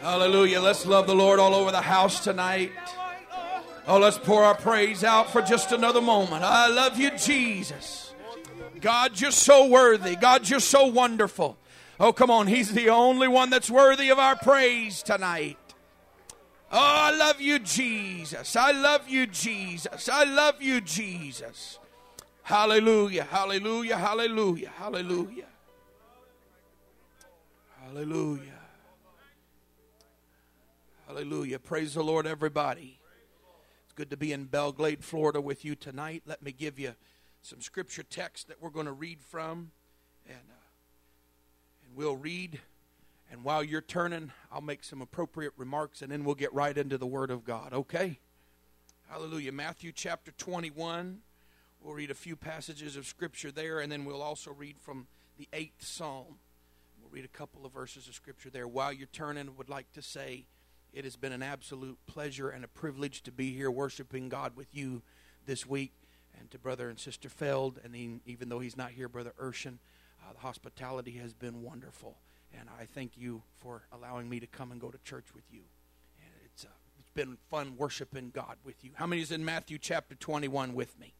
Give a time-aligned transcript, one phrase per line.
[0.00, 0.60] Hallelujah.
[0.60, 2.72] Let's love the Lord all over the house tonight.
[3.86, 6.42] Oh, let's pour our praise out for just another moment.
[6.42, 8.12] I love you, Jesus.
[8.80, 10.16] God, you're so worthy.
[10.16, 11.56] God, you're so wonderful.
[11.98, 12.46] Oh, come on.
[12.46, 15.56] He's the only one that's worthy of our praise tonight.
[16.70, 18.56] Oh, I love you, Jesus.
[18.56, 20.08] I love you, Jesus.
[20.08, 21.78] I love you, Jesus.
[22.42, 25.46] Hallelujah, hallelujah, hallelujah, hallelujah.
[27.82, 28.55] Hallelujah.
[31.06, 31.60] Hallelujah.
[31.60, 32.98] Praise the Lord, everybody.
[33.84, 36.24] It's good to be in Belle Glade, Florida with you tonight.
[36.26, 36.96] Let me give you
[37.42, 39.70] some scripture text that we're going to read from.
[40.26, 42.58] And, uh, and we'll read.
[43.30, 46.98] And while you're turning, I'll make some appropriate remarks and then we'll get right into
[46.98, 48.18] the Word of God, okay?
[49.08, 49.52] Hallelujah.
[49.52, 51.20] Matthew chapter 21.
[51.80, 55.06] We'll read a few passages of Scripture there, and then we'll also read from
[55.38, 56.40] the eighth Psalm.
[57.00, 58.66] We'll read a couple of verses of Scripture there.
[58.66, 60.46] While you're turning, I would like to say
[60.96, 64.74] it has been an absolute pleasure and a privilege to be here worshiping God with
[64.74, 65.02] you
[65.44, 65.92] this week,
[66.40, 69.76] and to Brother and Sister Feld, and he, even though he's not here, Brother Urshan.
[70.22, 72.16] Uh, the hospitality has been wonderful,
[72.58, 75.60] and I thank you for allowing me to come and go to church with you.
[76.18, 76.68] And it's uh,
[76.98, 78.92] it's been fun worshiping God with you.
[78.94, 81.12] How many is in Matthew chapter 21 with me?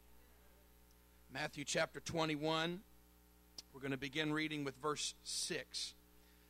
[1.31, 2.79] Matthew chapter 21.
[3.73, 5.93] We're going to begin reading with verse 6.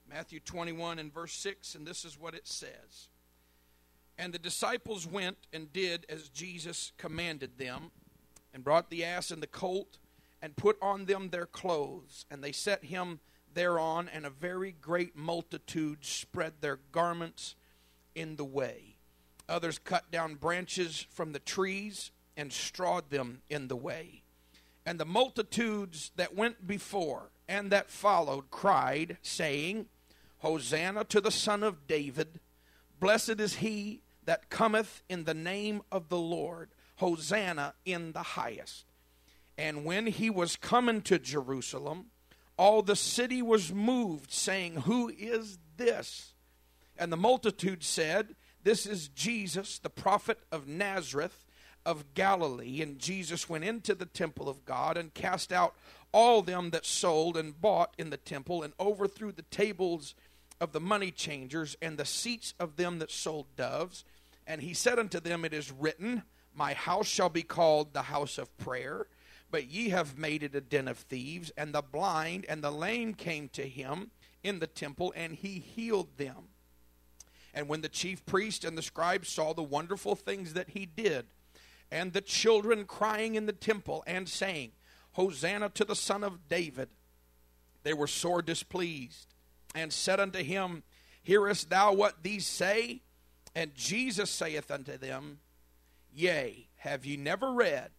[0.10, 3.10] Matthew 21 and verse 6, and this is what it says.
[4.18, 7.92] And the disciples went and did as Jesus commanded them,
[8.54, 10.00] and brought the ass and the colt,
[10.42, 13.20] and put on them their clothes, and they set him
[13.54, 17.56] thereon, and a very great multitude spread their garments
[18.16, 18.96] in the way.
[19.50, 24.24] Others cut down branches from the trees and strawed them in the way.
[24.86, 29.88] And the multitudes that went before and that followed cried, saying,
[30.40, 32.40] Hosanna to the Son of David.
[33.00, 36.70] Blessed is he that cometh in the name of the Lord.
[36.98, 38.86] Hosanna in the highest.
[39.58, 42.08] And when he was coming to Jerusalem,
[42.58, 46.34] all the city was moved, saying, Who is this?
[46.98, 51.46] And the multitude said, This is Jesus, the prophet of Nazareth
[51.86, 52.82] of Galilee.
[52.82, 55.76] And Jesus went into the temple of God and cast out
[56.12, 60.16] all them that sold and bought in the temple, and overthrew the tables
[60.60, 64.04] of the money changers and the seats of them that sold doves.
[64.48, 66.24] And he said unto them, It is written,
[66.56, 69.08] My house shall be called the house of prayer,
[69.52, 71.52] but ye have made it a den of thieves.
[71.58, 74.12] And the blind and the lame came to him
[74.44, 76.48] in the temple, and he healed them.
[77.54, 81.26] And when the chief priest and the scribes saw the wonderful things that he did,
[81.92, 84.72] and the children crying in the temple and saying,
[85.14, 86.90] Hosanna to the Son of David,
[87.84, 89.34] they were sore displeased,
[89.76, 90.84] and said unto him,
[91.24, 93.02] Hearest thou what these say?
[93.58, 95.40] And Jesus saith unto them,
[96.14, 97.90] Yea, have ye never read,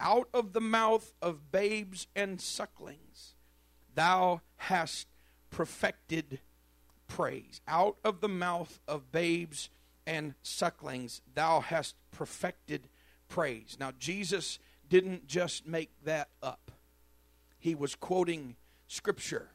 [0.00, 3.34] Out of the mouth of babes and sucklings
[3.94, 5.06] thou hast
[5.50, 6.40] perfected
[7.08, 7.60] praise.
[7.68, 9.68] Out of the mouth of babes
[10.06, 12.88] and sucklings thou hast perfected
[13.28, 13.76] praise.
[13.78, 16.70] Now, Jesus didn't just make that up,
[17.58, 18.56] he was quoting
[18.86, 19.50] scripture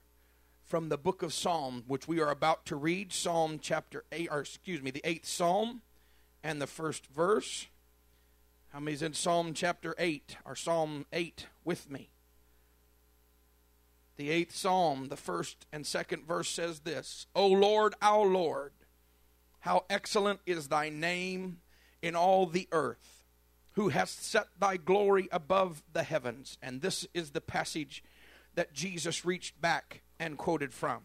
[0.65, 4.39] from the book of Psalm, which we are about to read, Psalm chapter 8, or
[4.39, 5.81] excuse me, the eighth Psalm
[6.43, 7.67] and the first verse.
[8.73, 12.09] How many's in Psalm chapter 8, or Psalm 8 with me?
[14.17, 18.71] The eighth Psalm, the first and second verse says this O Lord, our Lord,
[19.59, 21.59] how excellent is thy name
[22.01, 23.23] in all the earth,
[23.73, 26.57] who hast set thy glory above the heavens.
[26.61, 28.03] And this is the passage
[28.55, 31.03] that Jesus reached back and quoted from.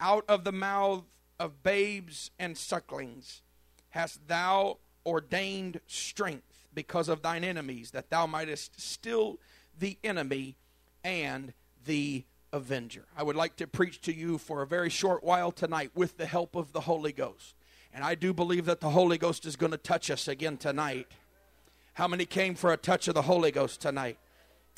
[0.00, 1.04] Out of the mouth
[1.38, 3.42] of babes and sucklings
[3.90, 9.38] hast thou ordained strength because of thine enemies, that thou mightest still
[9.78, 10.56] the enemy
[11.04, 11.52] and
[11.84, 13.04] the avenger.
[13.16, 16.26] I would like to preach to you for a very short while tonight with the
[16.26, 17.54] help of the Holy Ghost.
[17.92, 21.06] And I do believe that the Holy Ghost is going to touch us again tonight.
[21.94, 24.18] How many came for a touch of the Holy Ghost tonight?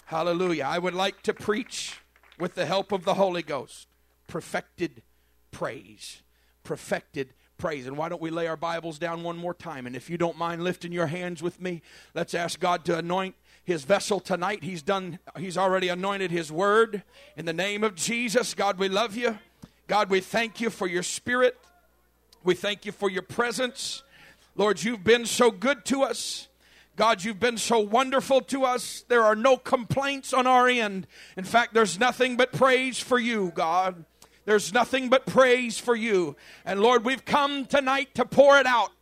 [0.06, 0.64] Hallelujah.
[0.64, 2.00] I would like to preach
[2.38, 3.88] with the help of the Holy Ghost
[4.26, 5.02] perfected
[5.50, 6.22] praise.
[6.64, 7.86] Perfected praise.
[7.86, 9.86] And why don't we lay our Bibles down one more time?
[9.86, 11.82] And if you don't mind lifting your hands with me,
[12.14, 13.34] let's ask God to anoint
[13.64, 14.62] his vessel tonight.
[14.62, 17.02] He's done he's already anointed his word
[17.36, 18.54] in the name of Jesus.
[18.54, 19.38] God, we love you.
[19.86, 21.56] God, we thank you for your spirit.
[22.42, 24.02] We thank you for your presence.
[24.56, 26.48] Lord, you've been so good to us.
[26.96, 29.04] God, you've been so wonderful to us.
[29.08, 31.06] There are no complaints on our end.
[31.36, 34.06] In fact, there's nothing but praise for you, God.
[34.46, 36.36] There's nothing but praise for you.
[36.64, 38.92] And Lord, we've come tonight to pour it out.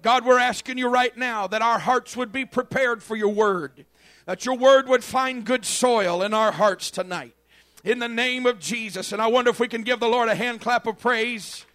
[0.00, 3.84] God, we're asking you right now that our hearts would be prepared for your word,
[4.24, 7.34] that your word would find good soil in our hearts tonight.
[7.84, 9.12] In the name of Jesus.
[9.12, 11.66] And I wonder if we can give the Lord a hand clap of praise.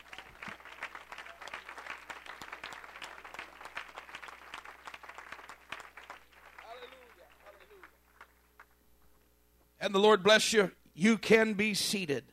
[9.79, 10.71] And the Lord bless you.
[10.93, 12.23] You can be seated.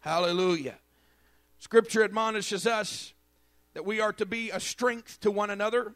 [0.00, 0.78] Hallelujah.
[1.58, 3.14] Scripture admonishes us
[3.74, 5.94] that we are to be a strength to one another,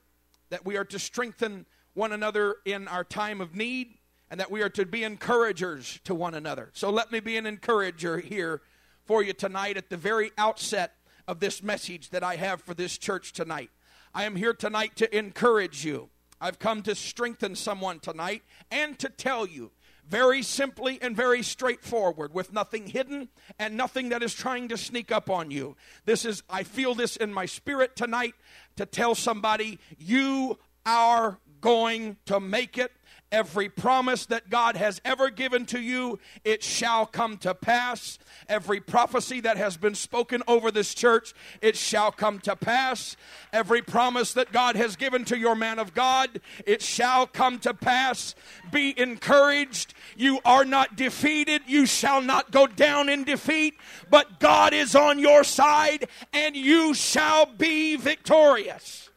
[0.51, 3.95] that we are to strengthen one another in our time of need,
[4.31, 6.71] and that we are to be encouragers to one another.
[6.75, 8.63] So let me be an encourager here
[9.05, 12.99] for you tonight at the very outset of this message that I have for this
[12.99, 13.71] church tonight.
[14.15, 16.11] I am here tonight to encourage you.
[16.41, 19.73] I've come to strengthen someone tonight and to tell you
[20.09, 25.11] very simply and very straightforward, with nothing hidden and nothing that is trying to sneak
[25.11, 25.77] up on you.
[26.05, 28.35] This is, I feel this in my spirit tonight
[28.77, 32.93] to tell somebody, you are going to make it
[33.35, 38.17] Every promise that God has ever given to you, it shall come to pass.
[38.49, 43.17] Every prophecy that has been spoken over this church, it shall come to pass.
[43.53, 47.75] Every promise that God has given to your man of God, it shall come to
[47.75, 48.37] pass.
[48.71, 49.95] Be encouraged.
[50.17, 51.63] You are not defeated.
[51.67, 53.75] You shall not go down in defeat,
[54.11, 59.11] but God is on your side and you shall be victorious.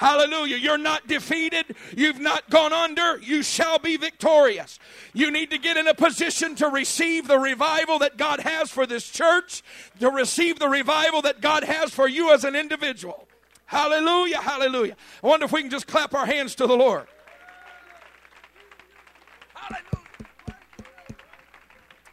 [0.00, 0.56] Hallelujah.
[0.56, 1.76] You're not defeated.
[1.94, 3.18] You've not gone under.
[3.18, 4.78] You shall be victorious.
[5.12, 8.86] You need to get in a position to receive the revival that God has for
[8.86, 9.62] this church,
[9.98, 13.28] to receive the revival that God has for you as an individual.
[13.66, 14.38] Hallelujah.
[14.38, 14.96] Hallelujah.
[15.22, 17.06] I wonder if we can just clap our hands to the Lord.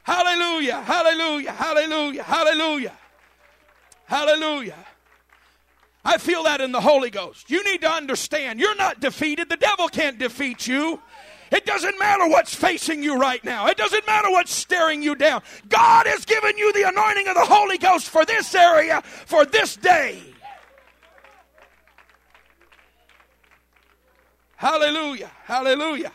[0.03, 0.81] Hallelujah.
[0.81, 1.53] Hallelujah.
[1.53, 2.23] Hallelujah.
[2.23, 2.97] Hallelujah.
[4.07, 4.75] Hallelujah.
[6.07, 7.51] I feel that in the Holy Ghost.
[7.51, 9.49] You need to understand you're not defeated.
[9.49, 11.01] The devil can't defeat you.
[11.51, 13.67] It doesn't matter what's facing you right now.
[13.67, 15.41] It doesn't matter what's staring you down.
[15.67, 19.75] God has given you the anointing of the Holy Ghost for this area, for this
[19.75, 20.21] day.
[24.55, 25.31] Hallelujah.
[25.43, 26.13] Hallelujah.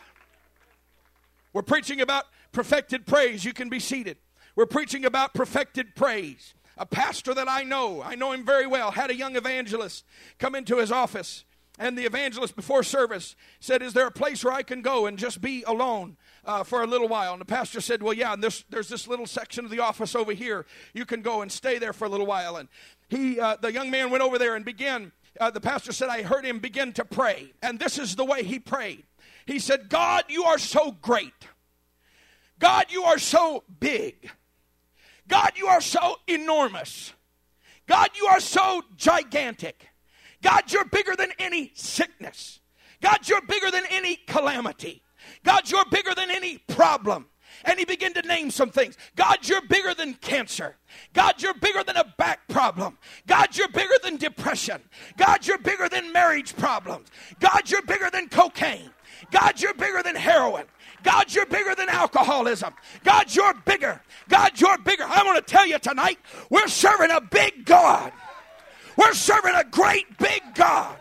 [1.53, 3.45] We're preaching about perfected praise.
[3.45, 4.17] You can be seated.
[4.55, 6.55] We're preaching about perfected praise.
[6.77, 10.05] A pastor that I know, I know him very well, had a young evangelist
[10.39, 11.45] come into his office.
[11.79, 15.17] And the evangelist before service said, Is there a place where I can go and
[15.17, 17.31] just be alone uh, for a little while?
[17.31, 20.15] And the pastor said, Well, yeah, and there's, there's this little section of the office
[20.15, 20.67] over here.
[20.93, 22.57] You can go and stay there for a little while.
[22.57, 22.69] And
[23.09, 26.21] he, uh, the young man went over there and began, uh, the pastor said, I
[26.21, 27.53] heard him begin to pray.
[27.63, 29.03] And this is the way he prayed.
[29.47, 31.33] He said, God, you are so great.
[32.59, 34.29] God, you are so big.
[35.27, 37.13] God, you are so enormous.
[37.87, 39.87] God, you are so gigantic.
[40.41, 42.59] God, you're bigger than any sickness.
[43.01, 45.01] God, you're bigger than any calamity.
[45.43, 47.27] God, you're bigger than any problem.
[47.65, 48.97] And he began to name some things.
[49.15, 50.75] God, you're bigger than cancer.
[51.13, 52.97] God, you're bigger than a back problem.
[53.27, 54.81] God, you're bigger than depression.
[55.17, 57.09] God, you're bigger than marriage problems.
[57.39, 58.89] God, you're bigger than cocaine.
[59.31, 60.65] God, you're bigger than heroin.
[61.03, 62.73] God, you're bigger than alcoholism.
[63.03, 64.01] God, you're bigger.
[64.29, 65.03] God, you're bigger.
[65.03, 66.17] I want to tell you tonight,
[66.49, 68.11] we're serving a big God.
[68.97, 70.95] We're serving a great big God.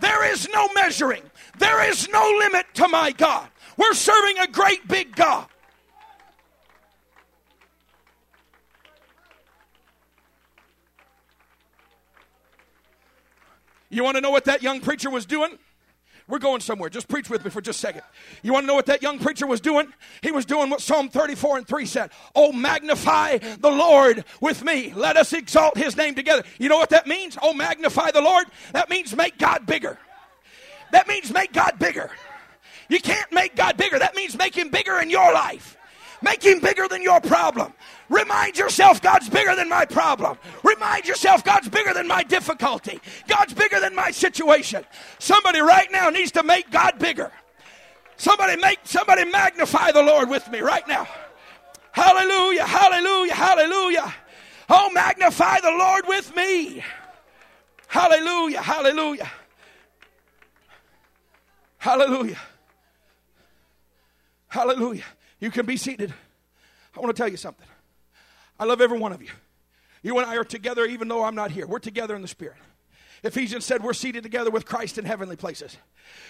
[0.00, 1.22] There is no measuring,
[1.58, 3.48] there is no limit to my God.
[3.76, 5.46] We're serving a great big God.
[13.88, 15.58] You want to know what that young preacher was doing?
[16.30, 16.88] We're going somewhere.
[16.88, 18.02] Just preach with me for just a second.
[18.42, 19.92] You want to know what that young preacher was doing?
[20.22, 22.10] He was doing what Psalm 34 and 3 said.
[22.34, 24.92] Oh, magnify the Lord with me.
[24.94, 26.44] Let us exalt his name together.
[26.58, 27.36] You know what that means?
[27.42, 28.46] Oh, magnify the Lord.
[28.72, 29.98] That means make God bigger.
[30.92, 32.10] That means make God bigger.
[32.88, 33.98] You can't make God bigger.
[33.98, 35.76] That means make him bigger in your life.
[36.22, 37.72] Make him bigger than your problem.
[38.08, 40.36] Remind yourself God's bigger than my problem.
[40.62, 43.00] Remind yourself God's bigger than my difficulty.
[43.28, 44.84] God's bigger than my situation.
[45.18, 47.30] Somebody right now needs to make God bigger.
[48.16, 51.08] Somebody make somebody magnify the Lord with me right now.
[51.92, 54.14] Hallelujah, hallelujah, hallelujah.
[54.68, 56.84] Oh, magnify the Lord with me.
[57.88, 59.30] Hallelujah, hallelujah.
[61.78, 62.38] Hallelujah.
[64.48, 65.04] Hallelujah.
[65.40, 66.12] You can be seated.
[66.96, 67.66] I want to tell you something.
[68.58, 69.30] I love every one of you.
[70.02, 71.66] You and I are together even though I'm not here.
[71.66, 72.56] We're together in the Spirit.
[73.22, 75.76] Ephesians said we're seated together with Christ in heavenly places.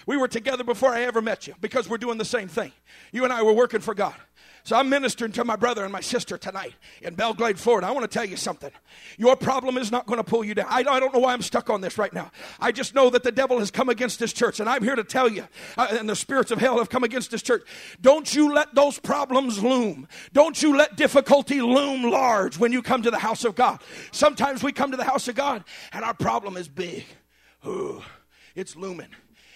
[0.05, 2.71] We were together before I ever met you because we're doing the same thing.
[3.11, 4.15] You and I were working for God.
[4.63, 7.87] So I'm ministering to my brother and my sister tonight in Belle Glade, Florida.
[7.87, 8.71] I want to tell you something.
[9.17, 10.67] Your problem is not going to pull you down.
[10.69, 12.31] I, don't know why I'm stuck on this right now.
[12.59, 15.03] I just know that the devil has come against this church, and I'm here to
[15.03, 17.63] tell you, uh, and the spirits of hell have come against this church.
[18.01, 20.07] Don't you let those problems loom.
[20.31, 23.81] Don't you let difficulty loom large when you come to the house of God.
[24.11, 27.05] Sometimes we come to the house of God, and our problem is big.
[27.65, 28.01] Ooh,
[28.55, 29.09] it's looming.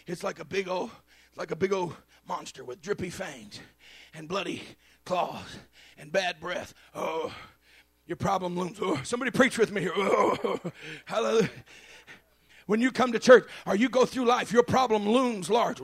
[0.08, 0.90] It's like a big old,
[1.36, 1.96] like a big old
[2.28, 3.60] monster with drippy fangs
[4.14, 4.64] and bloody
[5.06, 5.58] claws
[5.98, 6.74] and bad breath.
[6.94, 7.34] Oh,
[8.08, 8.78] your problem looms.
[8.82, 9.94] Oh, somebody preach with me here.
[9.96, 10.60] Oh,
[11.06, 11.50] hallelujah.
[12.68, 15.80] When you come to church or you go through life, your problem looms large.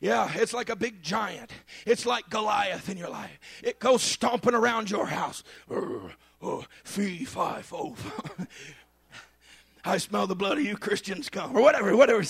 [0.00, 1.52] Yeah, it's like a big giant.
[1.86, 3.38] It's like Goliath in your life.
[3.62, 5.44] It goes stomping around your house.
[5.70, 7.94] Oh, fee, fi, fo.
[9.84, 12.24] I smell the blood of you Christians come, or whatever, whatever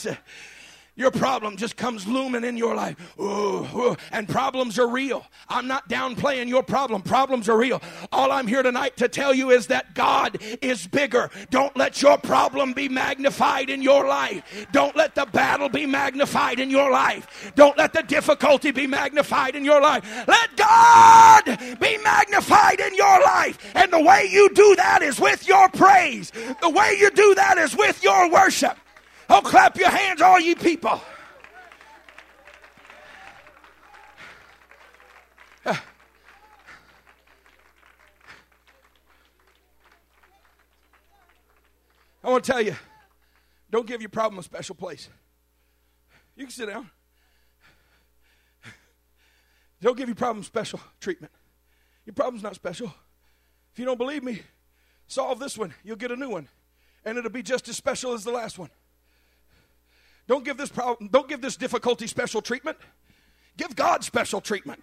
[0.96, 2.96] your problem just comes looming in your life.
[3.20, 5.26] Ooh, ooh, and problems are real.
[5.48, 7.02] I'm not downplaying your problem.
[7.02, 7.82] Problems are real.
[8.12, 11.30] All I'm here tonight to tell you is that God is bigger.
[11.50, 14.66] Don't let your problem be magnified in your life.
[14.72, 17.52] Don't let the battle be magnified in your life.
[17.54, 20.02] Don't let the difficulty be magnified in your life.
[20.26, 23.58] Let God be magnified in your life.
[23.74, 26.32] And the way you do that is with your praise.
[26.62, 28.78] The way you do that is with your worship.
[29.28, 31.00] Oh, clap your hands, all you people.
[42.26, 42.74] I want to tell you,
[43.70, 45.08] don't give your problem a special place.
[46.34, 46.90] You can sit down.
[49.80, 51.32] Don't give your problem special treatment.
[52.04, 52.92] Your problem's not special.
[53.72, 54.42] If you don't believe me,
[55.06, 55.74] solve this one.
[55.84, 56.48] You'll get a new one.
[57.04, 58.70] And it'll be just as special as the last one.
[60.28, 62.76] Don't give this problem, don't give this difficulty special treatment.
[63.56, 64.82] Give God special treatment.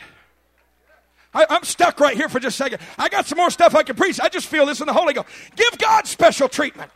[1.34, 2.82] I, am stuck right here for just a second.
[2.98, 4.20] I got some more stuff I can preach.
[4.20, 5.28] I just feel this in the Holy Ghost.
[5.56, 6.92] Give God special treatment.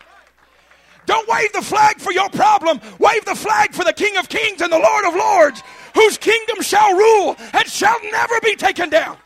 [1.07, 2.79] Don't wave the flag for your problem.
[2.99, 5.63] Wave the flag for the King of Kings and the Lord of Lords,
[5.95, 9.17] whose kingdom shall rule and shall never be taken down.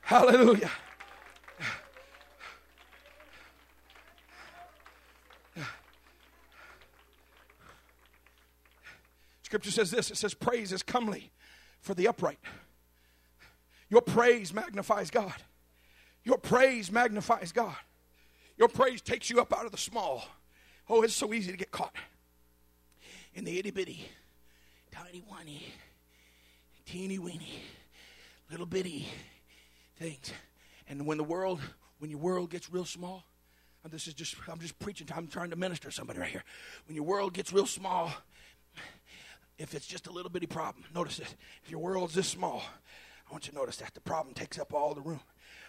[0.00, 0.70] Hallelujah.
[9.54, 11.30] Scripture says this it says, Praise is comely
[11.80, 12.40] for the upright.
[13.88, 15.44] Your praise magnifies God.
[16.24, 17.76] Your praise magnifies God.
[18.56, 20.24] Your praise takes you up out of the small.
[20.88, 21.94] Oh, it's so easy to get caught
[23.32, 24.08] in the itty bitty,
[24.90, 25.64] tiny whiny,
[26.84, 27.62] teeny weeny,
[28.50, 29.06] little bitty
[30.00, 30.32] things.
[30.88, 31.60] And when the world,
[32.00, 33.22] when your world gets real small,
[33.88, 36.42] this is just, I'm just preaching, I'm trying to minister to somebody right here.
[36.88, 38.10] When your world gets real small,
[39.58, 41.34] if it's just a little bitty problem, notice this.
[41.62, 42.62] If your world's this small,
[43.28, 45.20] I want you to notice that the problem takes up all the room.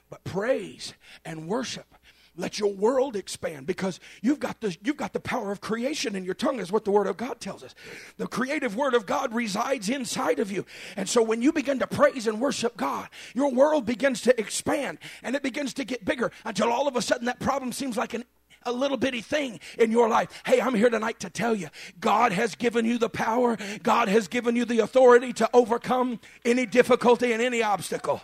[0.10, 1.96] But praise and worship
[2.38, 6.24] let your world expand because you've got the you've got the power of creation in
[6.24, 7.74] your tongue is what the word of god tells us
[8.18, 10.66] the creative word of god resides inside of you
[10.96, 14.98] and so when you begin to praise and worship god your world begins to expand
[15.24, 18.14] and it begins to get bigger until all of a sudden that problem seems like
[18.14, 18.24] an
[18.66, 20.42] a little bitty thing in your life.
[20.46, 21.70] Hey, I'm here tonight to tell you
[22.00, 26.66] God has given you the power, God has given you the authority to overcome any
[26.66, 28.22] difficulty and any obstacle.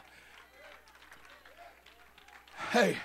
[2.71, 2.97] Hey.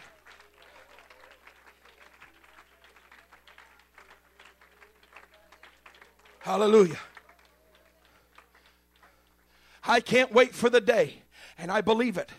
[6.38, 7.00] Hallelujah.
[9.84, 11.22] I can't wait for the day,
[11.58, 12.30] and I believe it.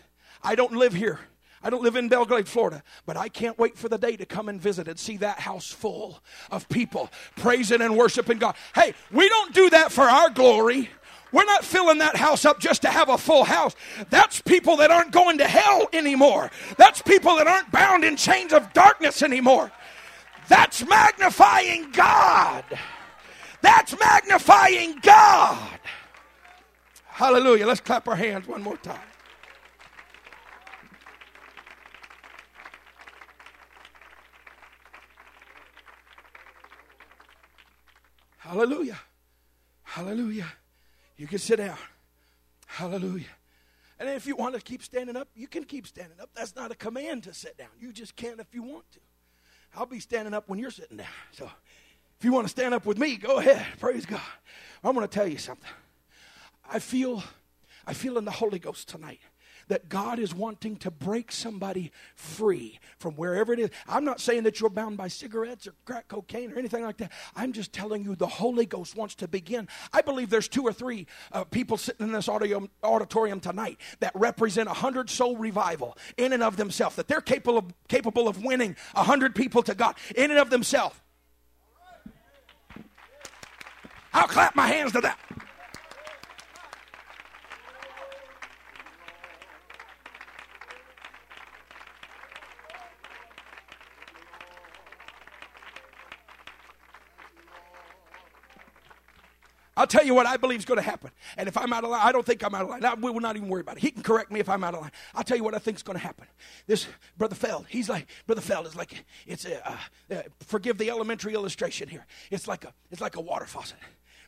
[0.42, 1.18] I don't live here.
[1.62, 4.24] I don't live in Belle Glade, Florida, but I can't wait for the day to
[4.24, 8.54] come and visit and see that house full of people praising and worshiping God.
[8.74, 10.90] Hey, we don't do that for our glory.
[11.32, 13.76] We're not filling that house up just to have a full house.
[14.08, 16.50] That's people that aren't going to hell anymore.
[16.78, 19.70] That's people that aren't bound in chains of darkness anymore.
[20.48, 22.64] That's magnifying God.
[23.60, 25.78] That's magnifying God.
[27.04, 27.66] Hallelujah.
[27.66, 29.07] Let's clap our hands one more time.
[38.48, 38.98] Hallelujah.
[39.82, 40.46] Hallelujah.
[41.18, 41.76] You can sit down.
[42.66, 43.26] Hallelujah.
[44.00, 46.30] And if you want to keep standing up, you can keep standing up.
[46.34, 47.68] That's not a command to sit down.
[47.78, 49.00] You just can if you want to.
[49.76, 51.06] I'll be standing up when you're sitting down.
[51.32, 51.50] So
[52.18, 53.66] if you want to stand up with me, go ahead.
[53.78, 54.20] Praise God.
[54.82, 55.68] I'm going to tell you something.
[56.70, 57.22] I feel
[57.86, 59.20] I feel in the Holy Ghost tonight
[59.68, 63.70] that God is wanting to break somebody free from wherever it is.
[63.86, 67.12] I'm not saying that you're bound by cigarettes or crack cocaine or anything like that.
[67.36, 69.68] I'm just telling you the Holy Ghost wants to begin.
[69.92, 74.12] I believe there's two or three uh, people sitting in this auditorium, auditorium tonight that
[74.14, 78.42] represent a hundred soul revival in and of themselves, that they're capable of, capable of
[78.42, 80.96] winning a hundred people to God in and of themselves.
[84.12, 85.18] I'll clap my hands to that.
[99.78, 101.12] I'll tell you what I believe is going to happen.
[101.36, 102.84] And if I'm out of line, I don't think I'm out of line.
[102.84, 103.80] I, we will not even worry about it.
[103.80, 104.90] He can correct me if I'm out of line.
[105.14, 106.26] I'll tell you what I think is going to happen.
[106.66, 109.76] This Brother Feld, he's like, Brother Feld is like, it's a, uh,
[110.10, 112.06] uh, forgive the elementary illustration here.
[112.32, 113.78] It's like a, it's like a water faucet.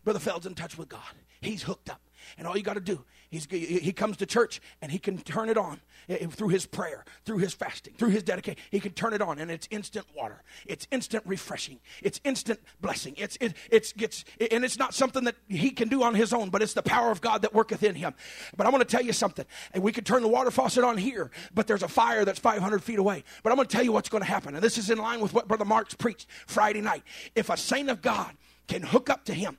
[0.04, 1.00] Brother Feld's in touch with God.
[1.40, 2.00] He's hooked up.
[2.38, 5.48] And all you got to do, he's, he comes to church and he can turn
[5.48, 8.60] it on eh, eh, through his prayer, through his fasting, through his dedication.
[8.70, 10.42] He can turn it on and it's instant water.
[10.66, 11.80] It's instant refreshing.
[12.02, 13.14] It's instant blessing.
[13.16, 16.50] It's, it, it's, gets, and it's not something that he can do on his own,
[16.50, 18.14] but it's the power of God that worketh in him.
[18.56, 19.44] But I want to tell you something.
[19.72, 22.82] And we could turn the water faucet on here, but there's a fire that's 500
[22.82, 23.24] feet away.
[23.42, 24.54] But I'm going to tell you what's going to happen.
[24.54, 27.02] And this is in line with what Brother Marks preached Friday night.
[27.34, 29.58] If a saint of God can hook up to him,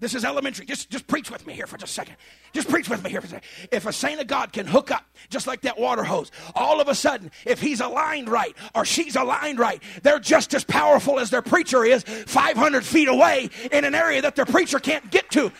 [0.00, 0.64] this is elementary.
[0.64, 2.16] Just, just preach with me here for just a second.
[2.52, 3.48] Just preach with me here for a second.
[3.72, 6.88] If a saint of God can hook up just like that water hose, all of
[6.88, 11.30] a sudden, if he's aligned right or she's aligned right, they're just as powerful as
[11.30, 15.50] their preacher is 500 feet away in an area that their preacher can't get to.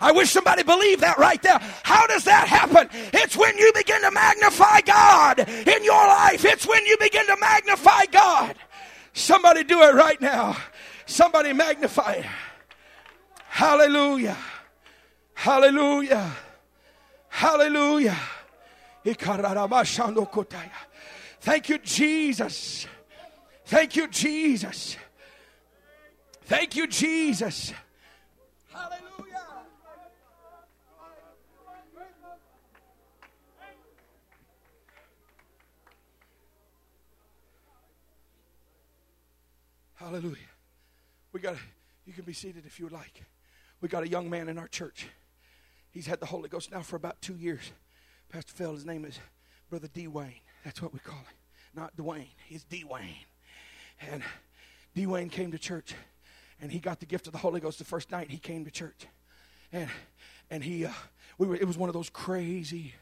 [0.00, 1.58] I wish somebody believed that right there.
[1.82, 2.88] How does that happen?
[3.12, 6.44] It's when you begin to magnify God in your life.
[6.44, 8.54] It's when you begin to magnify God.
[9.12, 10.56] Somebody do it right now.
[11.08, 12.22] Somebody magnify.
[13.48, 14.36] Hallelujah.
[15.32, 16.30] Hallelujah.
[17.30, 18.16] Hallelujah.
[21.40, 22.86] Thank you, Jesus.
[23.64, 24.98] Thank you, Jesus.
[26.42, 27.72] Thank you, Jesus.
[28.70, 29.08] Hallelujah.
[39.94, 40.57] Hallelujah.
[41.38, 41.54] We got,
[42.04, 43.22] you can be seated if you would like.
[43.80, 45.06] We got a young man in our church.
[45.92, 47.70] He's had the Holy Ghost now for about two years.
[48.28, 49.20] Pastor Phil, his name is
[49.70, 50.08] Brother D.
[50.08, 50.40] Wayne.
[50.64, 51.36] That's what we call him.
[51.76, 52.26] Not Dwayne.
[52.48, 52.82] He's D.
[52.82, 53.14] Wayne.
[54.00, 54.24] And
[54.96, 55.06] D.
[55.06, 55.94] Wayne came to church,
[56.60, 58.72] and he got the gift of the Holy Ghost the first night he came to
[58.72, 59.06] church.
[59.70, 59.88] And
[60.50, 60.92] and he, uh,
[61.38, 62.94] we were, it was one of those crazy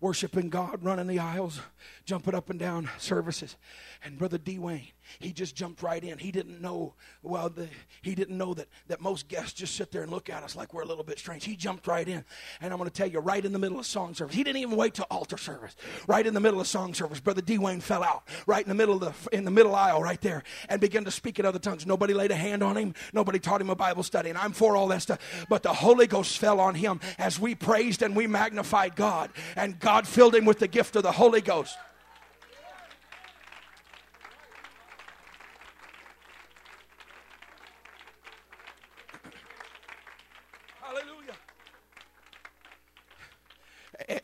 [0.00, 1.60] worshiping God, running the aisles,
[2.06, 3.56] jumping up and down services.
[4.02, 4.58] And Brother D.
[4.58, 4.88] Wayne,
[5.18, 6.18] he just jumped right in.
[6.18, 7.68] He didn't know, well, the,
[8.02, 10.74] he didn't know that, that most guests just sit there and look at us like
[10.74, 11.44] we're a little bit strange.
[11.44, 12.24] He jumped right in.
[12.60, 14.58] And I'm going to tell you, right in the middle of song service, he didn't
[14.58, 15.76] even wait till altar service.
[16.06, 17.58] Right in the middle of song service, Brother D.
[17.58, 20.42] Wayne fell out right in the middle of the, in the middle aisle right there
[20.68, 21.86] and began to speak in other tongues.
[21.86, 22.94] Nobody laid a hand on him.
[23.12, 24.30] Nobody taught him a Bible study.
[24.30, 25.46] And I'm for all that stuff.
[25.48, 29.30] But the Holy Ghost fell on him as we praised and we magnified God.
[29.56, 31.76] And God filled him with the gift of the Holy Ghost.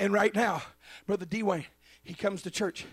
[0.01, 0.63] And right now,
[1.07, 1.43] Brother D.
[1.43, 1.67] Wayne,
[2.03, 2.87] he comes to church,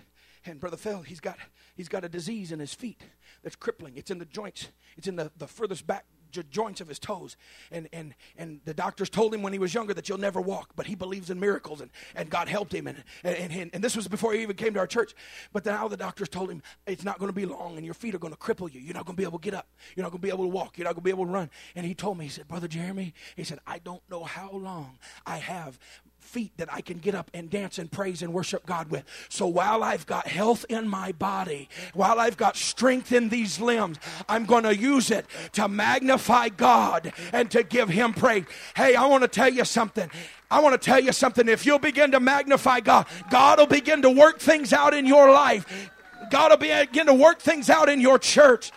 [0.46, 1.38] and Brother Phil, he's got
[1.76, 3.02] he's got a disease in his feet
[3.44, 3.94] that's crippling.
[3.96, 4.68] It's in the joints.
[4.98, 6.06] It's in the, the furthest back
[6.44, 7.38] joints of his toes.
[7.72, 10.74] And, and, and the doctors told him when he was younger that you'll never walk,
[10.76, 12.88] but he believes in miracles, and, and God helped him.
[12.88, 15.16] And, and, and, and this was before he even came to our church.
[15.54, 18.16] But now the doctors told him it's not going to be long, and your feet
[18.16, 18.82] are going to cripple you.
[18.82, 19.68] You're not going to be able to get up.
[19.96, 20.78] You're not going to be able to walk.
[20.78, 21.50] You're not going to be able to run.
[21.76, 25.00] And he told me, he said, Brother Jeremy, he said, I don't know how long
[25.26, 25.80] I have
[26.28, 29.06] feet that I can get up and dance and praise and worship God with.
[29.30, 33.98] So while I've got health in my body, while I've got strength in these limbs,
[34.28, 38.46] I'm going to use it to magnify God and to give Him praise.
[38.76, 40.12] Hey, I want to tell you something.
[40.52, 41.48] I want to tell you something.
[41.48, 45.32] If you'll begin to magnify God, God will begin to work things out in your
[45.32, 45.90] life.
[46.30, 48.72] God will begin to work things out in your church.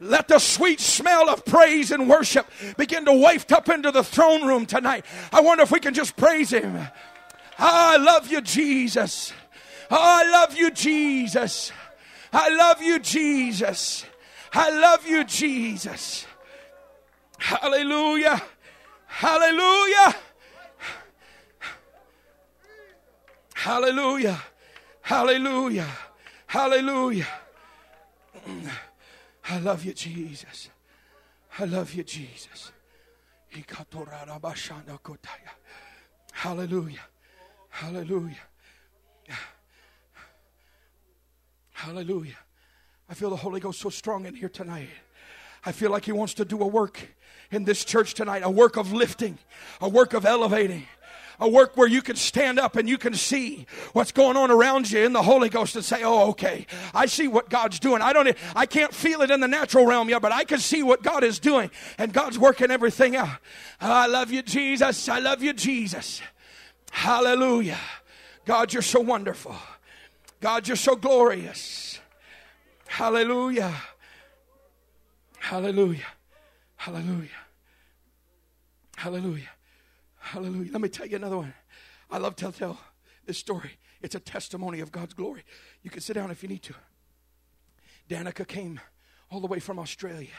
[0.00, 4.46] Let the sweet smell of praise and worship begin to waft up into the throne
[4.46, 5.04] room tonight.
[5.32, 6.76] I wonder if we can just praise Him.
[6.76, 6.88] Oh,
[7.58, 9.32] I love you, Jesus.
[9.90, 11.72] Oh, I love you, Jesus.
[12.32, 14.04] I love you, Jesus.
[14.52, 16.26] I love you, Jesus.
[17.38, 18.42] Hallelujah.
[19.06, 20.16] Hallelujah.
[23.54, 24.42] Hallelujah.
[25.02, 25.88] Hallelujah.
[26.46, 27.28] Hallelujah.
[29.48, 30.70] I love you, Jesus.
[31.58, 32.72] I love you, Jesus.
[36.32, 37.06] Hallelujah.
[37.68, 38.36] Hallelujah.
[41.72, 42.38] Hallelujah.
[43.08, 44.88] I feel the Holy Ghost so strong in here tonight.
[45.64, 46.98] I feel like He wants to do a work
[47.50, 49.38] in this church tonight a work of lifting,
[49.80, 50.86] a work of elevating.
[51.40, 54.90] A work where you can stand up and you can see what's going on around
[54.90, 58.02] you in the Holy Ghost and say, "Oh, okay, I see what God's doing.
[58.02, 60.82] I don't, I can't feel it in the natural realm yet, but I can see
[60.82, 63.38] what God is doing, and God's working everything out."
[63.80, 65.08] I love you, Jesus.
[65.08, 66.22] I love you, Jesus.
[66.90, 67.78] Hallelujah.
[68.44, 69.56] God, you're so wonderful.
[70.40, 71.98] God, you're so glorious.
[72.86, 73.74] Hallelujah.
[75.38, 76.06] Hallelujah.
[76.76, 77.28] Hallelujah.
[78.96, 79.53] Hallelujah.
[80.24, 80.72] Hallelujah.
[80.72, 81.52] Let me tell you another one.
[82.10, 82.80] I love to tell
[83.26, 83.72] this story.
[84.00, 85.44] It's a testimony of God's glory.
[85.82, 86.74] You can sit down if you need to.
[88.08, 88.80] Danica came
[89.30, 90.30] all the way from Australia.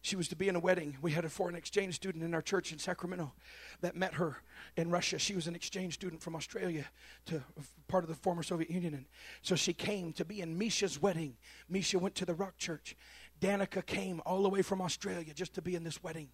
[0.00, 0.96] She was to be in a wedding.
[1.02, 3.32] We had a foreign exchange student in our church in Sacramento
[3.80, 4.36] that met her
[4.76, 5.18] in Russia.
[5.18, 6.84] She was an exchange student from Australia
[7.24, 7.42] to
[7.88, 8.94] part of the former Soviet Union.
[8.94, 9.06] And
[9.42, 11.36] so she came to be in Misha's wedding.
[11.68, 12.96] Misha went to the Rock Church.
[13.40, 16.28] Danica came all the way from Australia just to be in this wedding.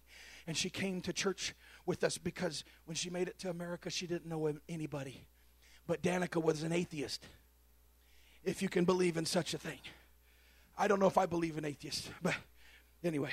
[0.45, 4.07] And she came to church with us because when she made it to America, she
[4.07, 5.25] didn't know anybody.
[5.87, 7.25] But Danica was an atheist,
[8.43, 9.79] if you can believe in such a thing.
[10.77, 12.35] I don't know if I believe in atheists, but
[13.03, 13.31] anyway,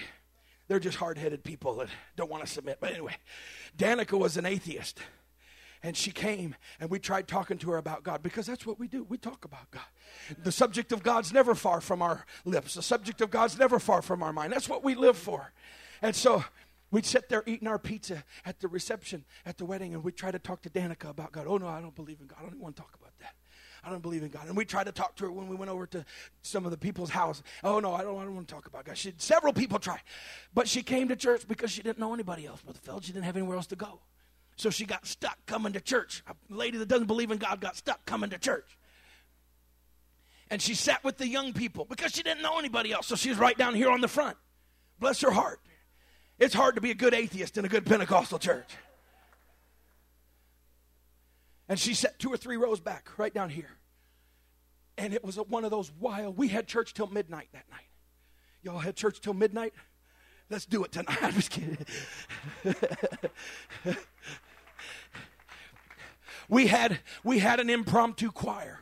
[0.69, 2.79] they're just hard headed people that don't want to submit.
[2.81, 3.17] But anyway,
[3.77, 5.01] Danica was an atheist.
[5.83, 8.87] And she came and we tried talking to her about God because that's what we
[8.87, 9.07] do.
[9.09, 9.83] We talk about God.
[10.43, 14.03] The subject of God's never far from our lips, the subject of God's never far
[14.03, 14.53] from our mind.
[14.53, 15.53] That's what we live for.
[16.03, 16.45] And so
[16.91, 20.31] We'd sit there eating our pizza at the reception at the wedding, and we'd try
[20.31, 21.47] to talk to Danica about God.
[21.47, 22.39] Oh, no, I don't believe in God.
[22.41, 23.35] I don't want to talk about that.
[23.83, 24.47] I don't believe in God.
[24.47, 26.05] And we tried to talk to her when we went over to
[26.43, 27.43] some of the people's house.
[27.65, 28.99] Oh, no, I don't, I don't want to talk about God.
[28.99, 30.03] She, several people tried.
[30.53, 33.01] But she came to church because she didn't know anybody else but the fellow.
[33.01, 34.01] She didn't have anywhere else to go.
[34.57, 36.23] So she got stuck coming to church.
[36.29, 38.77] A lady that doesn't believe in God got stuck coming to church.
[40.51, 43.07] And she sat with the young people because she didn't know anybody else.
[43.07, 44.37] So she was right down here on the front.
[44.99, 45.61] Bless her heart.
[46.41, 48.71] It's hard to be a good atheist in a good Pentecostal church.
[51.69, 53.77] And she sat two or three rows back, right down here.
[54.97, 57.85] And it was one of those wild, we had church till midnight that night.
[58.63, 59.75] Y'all had church till midnight?
[60.49, 61.19] Let's do it tonight.
[61.23, 61.79] I'm just kidding.
[66.49, 68.80] we had we had an impromptu choir.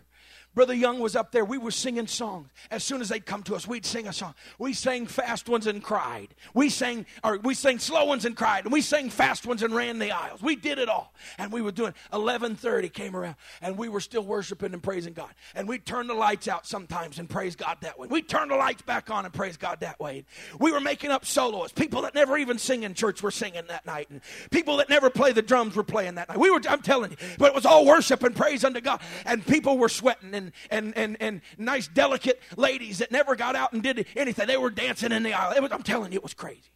[0.58, 1.44] Brother Young was up there.
[1.44, 2.48] We were singing songs.
[2.72, 4.34] As soon as they'd come to us, we'd sing a song.
[4.58, 6.34] We sang fast ones and cried.
[6.52, 8.64] We sang, or we sang slow ones and cried.
[8.64, 10.42] And we sang fast ones and ran the aisles.
[10.42, 11.14] We did it all.
[11.38, 15.30] And we were doing 11:30 came around, and we were still worshiping and praising God.
[15.54, 18.08] And we'd turn the lights out sometimes and praise God that way.
[18.08, 20.24] We'd turn the lights back on and praise God that way.
[20.58, 21.78] We were making up soloists.
[21.78, 24.10] People that never even sing in church were singing that night.
[24.10, 26.38] And people that never play the drums were playing that night.
[26.38, 29.00] We were, I'm telling you, but it was all worship and praise unto God.
[29.24, 33.72] And people were sweating and and, and, and, nice, delicate ladies that never got out
[33.72, 34.46] and did anything.
[34.46, 35.60] They were dancing in the aisle.
[35.62, 36.70] Was, I'm telling you, it was crazy.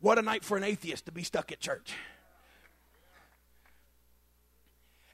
[0.00, 1.92] What a night for an atheist to be stuck at church.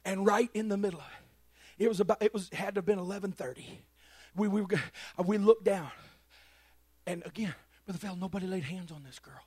[0.05, 2.87] And right in the middle of it, it was about it was had to have
[2.87, 3.65] been 11:30.
[4.35, 4.65] We we
[5.25, 5.91] we looked down,
[7.07, 9.45] and again, Brother Feld, nobody laid hands on this girl.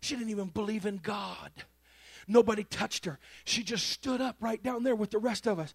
[0.00, 1.50] She didn't even believe in God.
[2.26, 3.18] Nobody touched her.
[3.44, 5.74] She just stood up right down there with the rest of us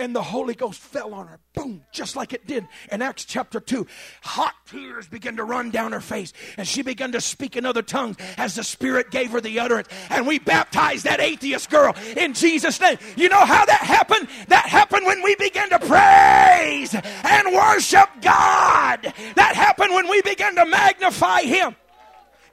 [0.00, 1.38] and the Holy Ghost fell on her.
[1.54, 3.86] Boom, just like it did in Acts chapter 2.
[4.22, 7.82] Hot tears began to run down her face, and she began to speak in other
[7.82, 9.88] tongues as the Spirit gave her the utterance.
[10.08, 12.96] And we baptized that atheist girl in Jesus' name.
[13.16, 14.28] You know how that happened?
[14.48, 19.12] That happened when we began to praise and worship God.
[19.36, 21.76] That happened when we began to magnify Him.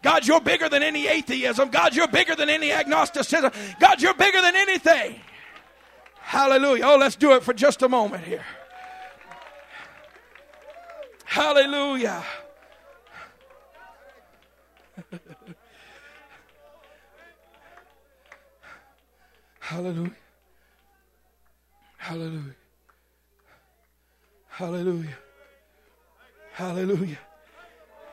[0.07, 1.67] God, you're bigger than any atheism.
[1.67, 3.51] God, you're bigger than any agnosticism.
[3.77, 5.19] God, you're bigger than anything.
[6.15, 6.85] Hallelujah.
[6.85, 8.45] Oh, let's do it for just a moment here.
[11.25, 12.23] Hallelujah.
[19.59, 20.15] Hallelujah.
[21.97, 22.55] Hallelujah.
[24.47, 25.17] Hallelujah.
[26.53, 27.19] Hallelujah.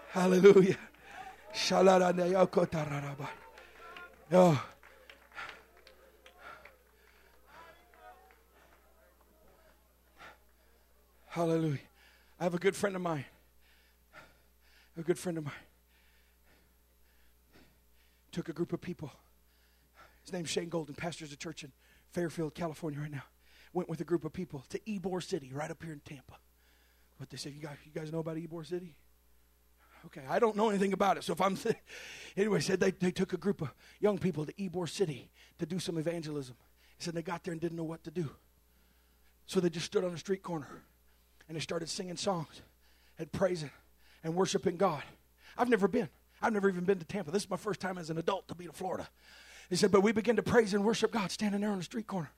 [0.08, 0.78] Hallelujah.
[4.30, 4.62] Hallelujah.
[11.28, 11.78] Hallelujah.
[12.38, 13.24] I have a good friend of mine.
[14.96, 15.54] A good friend of mine.
[18.32, 19.10] Took a group of people.
[20.22, 21.72] His name's Shane Golden, pastors a church in
[22.12, 23.24] Fairfield, California right now.
[23.72, 26.34] Went with a group of people to Ybor City, right up here in Tampa.
[27.18, 28.94] What they said, you guys, you guys know about Ybor City?
[30.06, 31.24] Okay, I don't know anything about it.
[31.24, 31.58] So if I'm
[32.36, 35.78] anyway, said they, they took a group of young people to Ybor City to do
[35.78, 36.56] some evangelism.
[36.96, 38.30] He said they got there and didn't know what to do.
[39.46, 40.68] So they just stood on a street corner
[41.48, 42.62] and they started singing songs
[43.18, 43.70] and praising
[44.22, 45.02] and worshiping God.
[45.56, 46.08] I've never been.
[46.42, 47.30] I've never even been to Tampa.
[47.30, 49.08] This is my first time as an adult to be to Florida.
[49.70, 52.06] He said, but we began to praise and worship God standing there on the street
[52.06, 52.30] corner.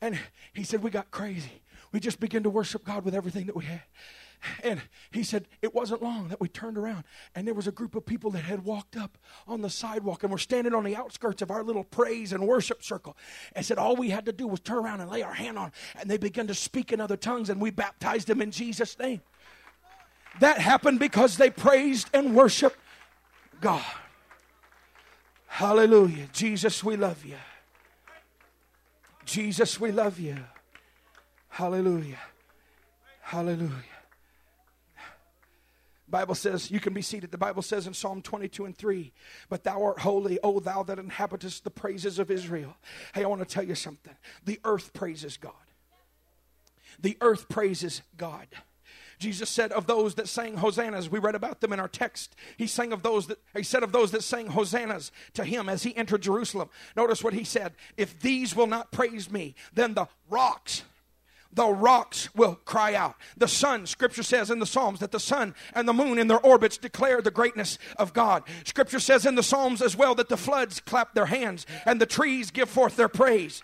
[0.00, 0.18] And
[0.52, 1.62] he said, we got crazy.
[1.92, 3.82] We just began to worship God with everything that we had.
[4.62, 7.94] And he said, It wasn't long that we turned around, and there was a group
[7.94, 11.42] of people that had walked up on the sidewalk and were standing on the outskirts
[11.42, 13.16] of our little praise and worship circle.
[13.54, 15.72] And said, All we had to do was turn around and lay our hand on,
[15.98, 19.20] and they began to speak in other tongues, and we baptized them in Jesus' name.
[20.40, 22.78] That happened because they praised and worshiped
[23.60, 23.84] God.
[25.46, 26.28] Hallelujah.
[26.32, 27.36] Jesus, we love you.
[29.24, 30.36] Jesus, we love you.
[31.48, 32.20] Hallelujah.
[33.22, 33.95] Hallelujah.
[36.08, 37.32] Bible says you can be seated.
[37.32, 39.12] The Bible says in Psalm 22 and 3,
[39.48, 42.76] but thou art holy, O thou that inhabitest the praises of Israel.
[43.14, 44.14] Hey, I want to tell you something.
[44.44, 45.52] The earth praises God.
[47.00, 48.46] The earth praises God.
[49.18, 52.36] Jesus said of those that sang hosannas, we read about them in our text.
[52.56, 55.82] He sang of those that he said of those that sang hosannas to him as
[55.82, 56.68] he entered Jerusalem.
[56.96, 60.82] Notice what he said: If these will not praise me, then the rocks
[61.56, 63.16] the rocks will cry out.
[63.36, 66.38] The sun, scripture says in the Psalms that the sun and the moon in their
[66.38, 68.44] orbits declare the greatness of God.
[68.64, 72.06] Scripture says in the Psalms as well that the floods clap their hands and the
[72.06, 73.62] trees give forth their praise.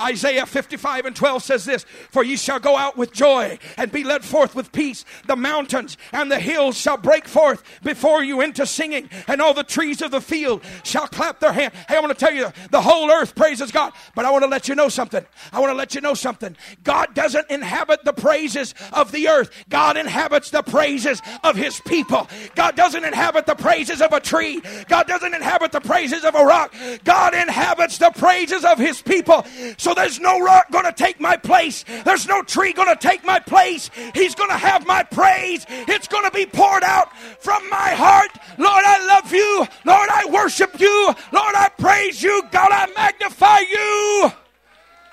[0.00, 4.04] Isaiah 55 and 12 says this For ye shall go out with joy and be
[4.04, 5.04] led forth with peace.
[5.26, 9.64] The mountains and the hills shall break forth before you into singing, and all the
[9.64, 11.74] trees of the field shall clap their hands.
[11.88, 14.50] Hey, I want to tell you, the whole earth praises God, but I want to
[14.50, 15.24] let you know something.
[15.52, 16.56] I want to let you know something.
[16.82, 22.28] God doesn't inhabit the praises of the earth, God inhabits the praises of His people.
[22.54, 26.44] God doesn't inhabit the praises of a tree, God doesn't inhabit the praises of a
[26.44, 26.74] rock.
[27.04, 29.44] God inhabits the praises of His people.
[29.78, 31.84] So so there's no rock going to take my place.
[32.04, 33.90] There's no tree going to take my place.
[34.14, 35.66] He's going to have my praise.
[35.68, 37.08] It's going to be poured out
[37.40, 38.30] from my heart.
[38.56, 39.66] Lord, I love you.
[39.84, 41.06] Lord, I worship you.
[41.32, 42.40] Lord, I praise you.
[42.52, 44.32] God, I magnify you.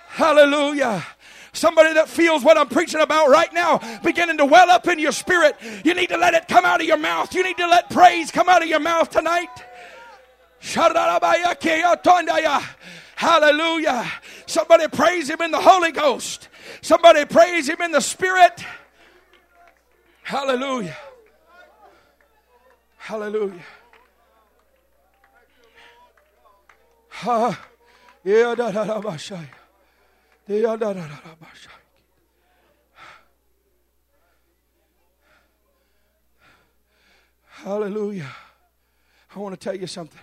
[0.09, 1.03] Hallelujah.
[1.53, 5.11] Somebody that feels what I'm preaching about right now beginning to well up in your
[5.11, 5.55] spirit.
[5.83, 7.33] You need to let it come out of your mouth.
[7.33, 9.49] You need to let praise come out of your mouth tonight.
[13.17, 14.06] Hallelujah.
[14.45, 16.49] Somebody praise him in the Holy Ghost.
[16.82, 18.63] Somebody praise him in the Spirit.
[20.21, 20.95] Hallelujah.
[22.97, 23.63] Hallelujah.
[37.47, 38.30] Hallelujah.
[39.36, 40.19] I want to tell you something.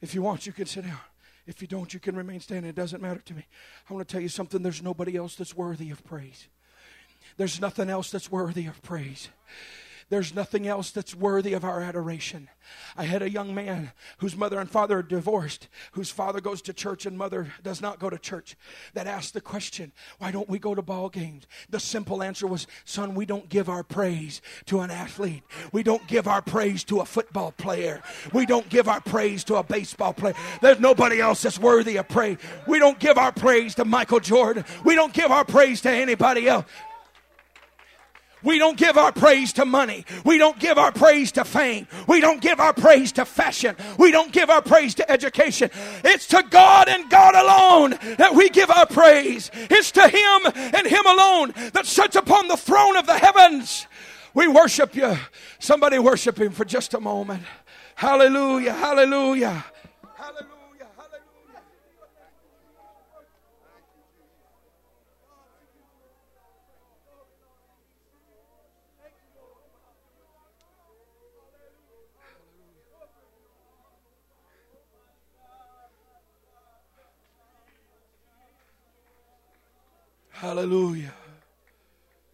[0.00, 0.96] If you want, you can sit down.
[1.46, 2.68] If you don't, you can remain standing.
[2.68, 3.46] It doesn't matter to me.
[3.88, 4.62] I want to tell you something.
[4.62, 6.48] There's nobody else that's worthy of praise.
[7.36, 9.28] There's nothing else that's worthy of praise.
[10.08, 12.48] There's nothing else that's worthy of our adoration.
[12.96, 16.72] I had a young man whose mother and father are divorced, whose father goes to
[16.72, 18.56] church and mother does not go to church,
[18.94, 21.46] that asked the question, Why don't we go to ball games?
[21.70, 25.42] The simple answer was, Son, we don't give our praise to an athlete.
[25.72, 28.02] We don't give our praise to a football player.
[28.32, 30.34] We don't give our praise to a baseball player.
[30.60, 32.38] There's nobody else that's worthy of praise.
[32.66, 34.64] We don't give our praise to Michael Jordan.
[34.84, 36.66] We don't give our praise to anybody else.
[38.42, 40.04] We don't give our praise to money.
[40.24, 41.88] We don't give our praise to fame.
[42.06, 43.76] We don't give our praise to fashion.
[43.98, 45.70] We don't give our praise to education.
[46.04, 49.50] It's to God and God alone that we give our praise.
[49.54, 53.86] It's to Him and Him alone that sits upon the throne of the heavens.
[54.34, 55.16] We worship you.
[55.58, 57.42] Somebody worship Him for just a moment.
[57.94, 59.64] Hallelujah, hallelujah.
[80.40, 81.14] Hallelujah.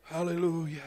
[0.07, 0.83] Hallelujah.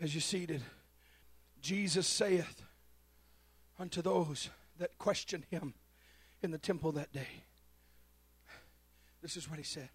[0.00, 0.62] As you're seated,
[1.62, 2.64] Jesus saith
[3.78, 5.74] unto those that questioned him
[6.42, 7.44] in the temple that day,
[9.22, 9.90] This is what he said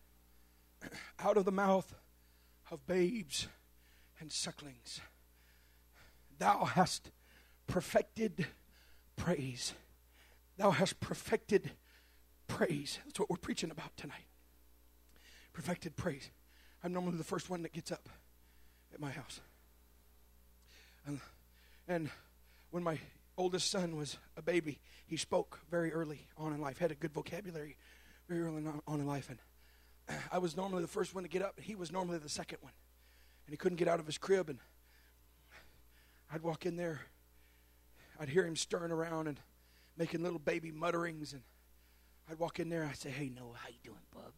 [1.20, 1.94] Out of the mouth
[2.72, 3.50] of babes
[4.22, 5.02] and sucklings
[6.40, 7.12] Thou hast
[7.68, 8.48] perfected
[9.16, 9.74] praise.
[10.58, 11.72] Thou hast perfected
[12.48, 13.00] praise.
[13.06, 14.26] That's what we're preaching about tonight.
[15.54, 16.32] Perfected praise.
[16.84, 18.10] I'm normally the first one that gets up
[18.94, 19.42] at my house.
[21.06, 21.20] And,
[21.88, 22.10] and
[22.72, 23.00] when my
[23.38, 27.14] oldest son was a baby, he spoke very early on in life, had a good
[27.14, 27.78] vocabulary
[28.28, 29.30] very early on in life.
[29.30, 32.30] And I was normally the first one to get up, and he was normally the
[32.30, 32.74] second one.
[33.46, 34.60] And he couldn't get out of his crib, and
[36.32, 37.02] I'd walk in there.
[38.20, 39.40] I'd hear him stirring around and
[39.98, 41.42] making little baby mutterings, and
[42.30, 42.86] I'd walk in there.
[42.86, 44.34] I'd say, "Hey, Noah, how you doing, bub?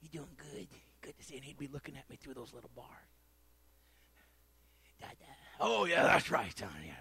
[0.00, 0.68] You doing good?
[1.00, 2.88] Good to see." And he'd be looking at me through those little bars.
[5.58, 6.70] Oh yeah, that's right, John.
[6.84, 6.92] Yeah.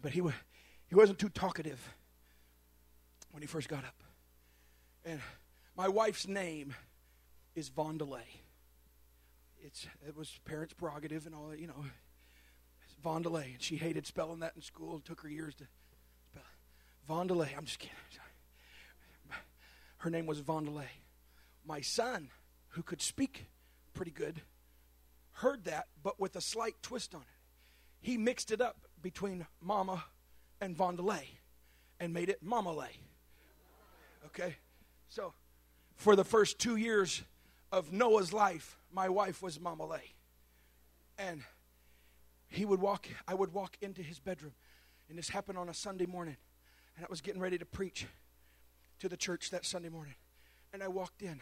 [0.00, 0.34] But he was
[0.86, 1.94] he wasn't too talkative
[3.30, 4.02] when he first got up.
[5.04, 5.20] And
[5.76, 6.74] my wife's name
[7.54, 8.40] is Vondelay.
[9.60, 11.84] It's it was parents' prerogative and all that, you know.
[13.04, 14.96] Vondelay, and she hated spelling that in school.
[14.96, 15.64] It took her years to
[16.30, 16.42] spell.
[17.08, 17.56] Vondelay.
[17.56, 17.96] I'm just kidding.
[19.98, 20.88] Her name was Vondelay.
[21.64, 22.28] My son,
[22.68, 23.46] who could speak
[23.94, 24.42] pretty good,
[25.32, 27.26] heard that, but with a slight twist on it.
[28.00, 30.04] He mixed it up between Mama
[30.60, 31.24] and Vondelay
[31.98, 32.90] and made it Mamalay.
[34.26, 34.56] Okay?
[35.08, 35.32] So,
[35.96, 37.22] for the first two years
[37.72, 40.12] of Noah's life, my wife was Mamalay.
[41.18, 41.42] And
[42.48, 44.54] he would walk, I would walk into his bedroom.
[45.08, 46.36] And this happened on a Sunday morning.
[46.96, 48.06] And I was getting ready to preach
[49.00, 50.14] to the church that Sunday morning.
[50.72, 51.40] And I walked in,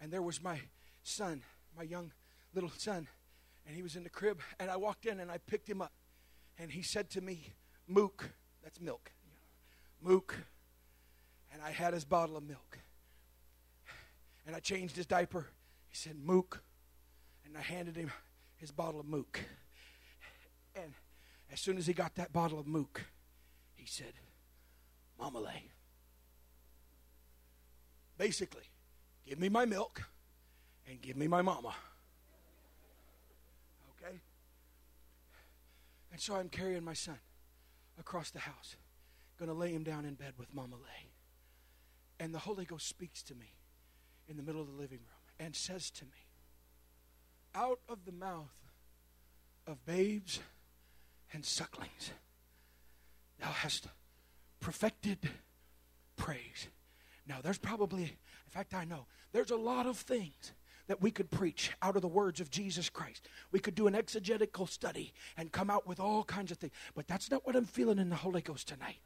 [0.00, 0.60] and there was my
[1.02, 1.42] son,
[1.76, 2.12] my young
[2.54, 3.08] little son.
[3.66, 4.40] And he was in the crib.
[4.58, 5.92] And I walked in and I picked him up.
[6.58, 7.52] And he said to me,
[7.86, 8.30] Mook,
[8.62, 9.12] that's milk.
[10.02, 10.36] Mook.
[11.52, 12.78] And I had his bottle of milk.
[14.46, 15.46] And I changed his diaper.
[15.88, 16.62] He said, Mook.
[17.44, 18.10] And I handed him
[18.56, 19.40] his bottle of Mook.
[20.82, 20.94] And
[21.52, 23.02] as soon as he got that bottle of Mook,
[23.74, 24.12] he said,
[25.20, 25.62] Mamalay.
[28.16, 28.64] Basically,
[29.26, 30.02] give me my milk
[30.88, 31.74] and give me my mama.
[33.96, 34.20] Okay?
[36.12, 37.18] And so I'm carrying my son
[37.98, 38.76] across the house,
[39.38, 41.08] to lay him down in bed with Mama Lay.
[42.18, 43.54] And the Holy Ghost speaks to me
[44.28, 46.26] in the middle of the living room and says to me,
[47.54, 48.52] Out of the mouth
[49.66, 50.40] of babes
[51.32, 52.10] and sucklings,
[53.38, 53.86] thou hast
[54.60, 55.18] perfected
[56.16, 56.68] praise.
[57.26, 60.52] Now, there's probably, in fact, I know, there's a lot of things
[60.88, 63.28] that we could preach out of the words of Jesus Christ.
[63.52, 66.72] We could do an exegetical study and come out with all kinds of things.
[66.96, 68.98] But that's not what I'm feeling in the Holy Ghost tonight.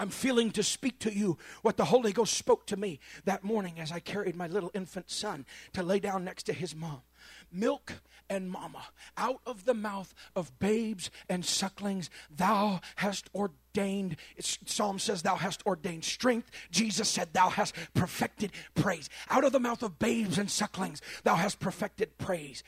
[0.00, 3.78] I'm feeling to speak to you what the Holy Ghost spoke to me that morning
[3.78, 7.02] as I carried my little infant son to lay down next to his mom
[7.52, 7.94] milk
[8.28, 8.86] and mama.
[9.16, 14.16] Out of the mouth of babes and sucklings, thou hast ordained.
[14.38, 16.50] Psalm says, Thou hast ordained strength.
[16.70, 19.10] Jesus said, Thou hast perfected praise.
[19.28, 22.62] Out of the mouth of babes and sucklings, thou hast perfected praise.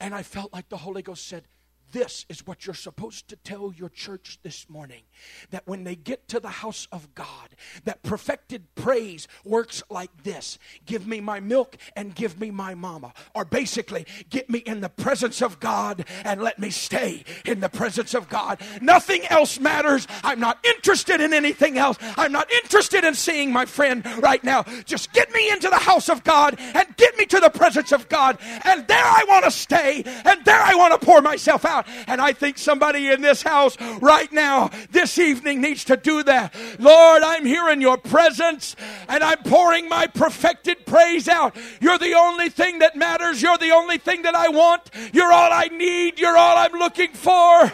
[0.00, 1.44] And I felt like the Holy Ghost said,
[1.92, 5.02] this is what you're supposed to tell your church this morning
[5.50, 7.48] that when they get to the house of God,
[7.84, 13.12] that perfected praise works like this give me my milk and give me my mama.
[13.34, 17.68] Or basically, get me in the presence of God and let me stay in the
[17.68, 18.60] presence of God.
[18.80, 20.06] Nothing else matters.
[20.22, 21.96] I'm not interested in anything else.
[22.16, 24.64] I'm not interested in seeing my friend right now.
[24.84, 28.08] Just get me into the house of God and get me to the presence of
[28.08, 28.38] God.
[28.64, 31.86] And there I want to stay and there I want to pour myself out out.
[32.06, 36.54] And I think somebody in this house right now, this evening, needs to do that.
[36.78, 38.76] Lord, I'm here in your presence
[39.08, 41.56] and I'm pouring my perfected praise out.
[41.80, 43.40] You're the only thing that matters.
[43.42, 44.90] You're the only thing that I want.
[45.12, 46.18] You're all I need.
[46.18, 47.72] You're all I'm looking for.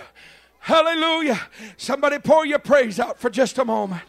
[0.60, 1.40] Hallelujah.
[1.76, 4.02] Somebody pour your praise out for just a moment.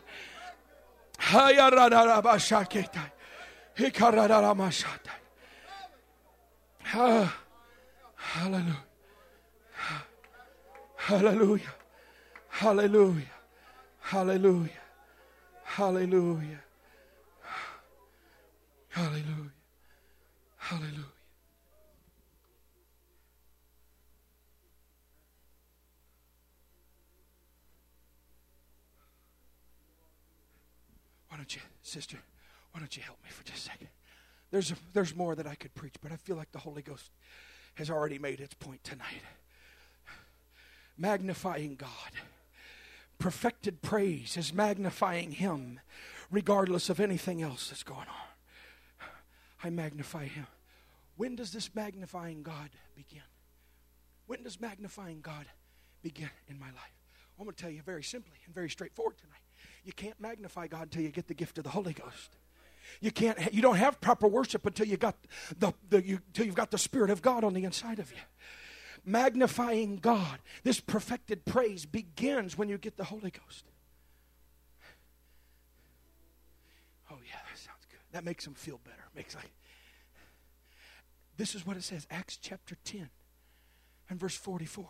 [6.94, 7.36] Ah,
[8.16, 8.78] hallelujah.
[11.06, 11.62] Hallelujah.
[12.50, 13.32] Hallelujah.
[14.00, 14.70] Hallelujah.
[15.64, 16.64] Hallelujah.
[18.90, 19.52] Hallelujah.
[20.58, 21.06] Hallelujah.
[31.30, 32.18] Why don't you, sister,
[32.72, 33.90] why don't you help me for just a second?
[34.50, 37.12] There's, a, there's more that I could preach, but I feel like the Holy Ghost
[37.76, 39.22] has already made its point tonight
[40.98, 41.90] magnifying God.
[43.18, 45.80] Perfected praise is magnifying Him
[46.32, 49.08] regardless of anything else that's going on.
[49.64, 50.48] I magnify Him.
[51.18, 53.24] When does this magnifying God begin?
[54.28, 55.46] When does magnifying God
[56.02, 56.96] begin in my life?
[57.40, 59.40] I'm going to tell you very simply and very straightforward tonight.
[59.84, 62.38] You can't magnify God until you get the gift of the Holy Ghost.
[63.02, 63.54] You can't.
[63.54, 65.16] You don't have proper worship until you got
[65.58, 68.18] the, the you, until you've got the Spirit of God on the inside of you.
[69.06, 70.40] Magnifying God.
[70.64, 73.66] This perfected praise begins when you get the Holy Ghost.
[77.12, 78.00] Oh yeah, that sounds good.
[78.12, 79.04] That makes them feel better.
[79.16, 79.52] Makes like.
[81.38, 82.08] This is what it says.
[82.10, 83.10] Acts chapter ten,
[84.10, 84.90] and verse forty-four.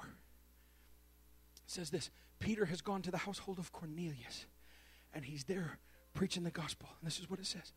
[1.66, 2.10] It says this:
[2.40, 4.46] Peter has gone to the household of Cornelius,
[5.14, 5.80] and he's there
[6.14, 6.88] preaching the gospel.
[7.02, 7.74] And this is what it says.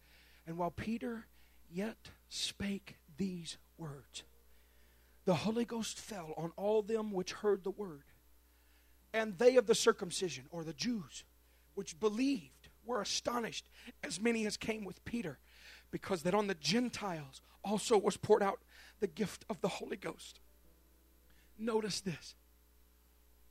[0.46, 1.26] And while Peter
[1.68, 4.22] yet spake these words,
[5.28, 8.04] the Holy Ghost fell on all them which heard the word.
[9.12, 11.22] And they of the circumcision, or the Jews,
[11.74, 13.68] which believed, were astonished,
[14.02, 15.38] as many as came with Peter,
[15.90, 18.60] because that on the Gentiles also was poured out
[19.00, 20.40] the gift of the Holy Ghost.
[21.58, 22.34] Notice this.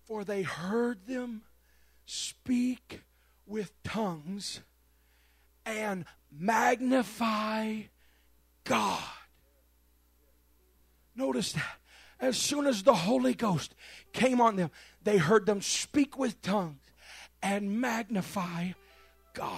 [0.06, 1.44] For they heard them
[2.08, 3.02] speak
[3.46, 4.62] with tongues
[5.64, 7.82] and magnify
[8.64, 9.04] God.
[11.18, 11.78] Notice that.
[12.20, 13.76] As soon as the Holy Ghost
[14.14, 14.72] came on them,
[15.04, 16.80] they heard them speak with tongues
[17.44, 18.72] and magnify
[19.34, 19.52] God.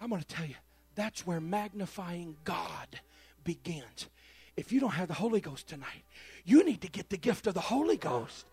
[0.00, 0.56] I'm going to tell you,
[0.94, 3.00] that's where magnifying God
[3.44, 4.08] begins.
[4.56, 6.04] If you don't have the Holy Ghost tonight,
[6.44, 8.44] you need to get the gift of the Holy Ghost.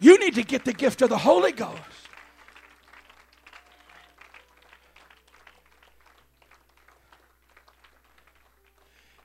[0.00, 1.78] You need to get the gift of the Holy Ghost.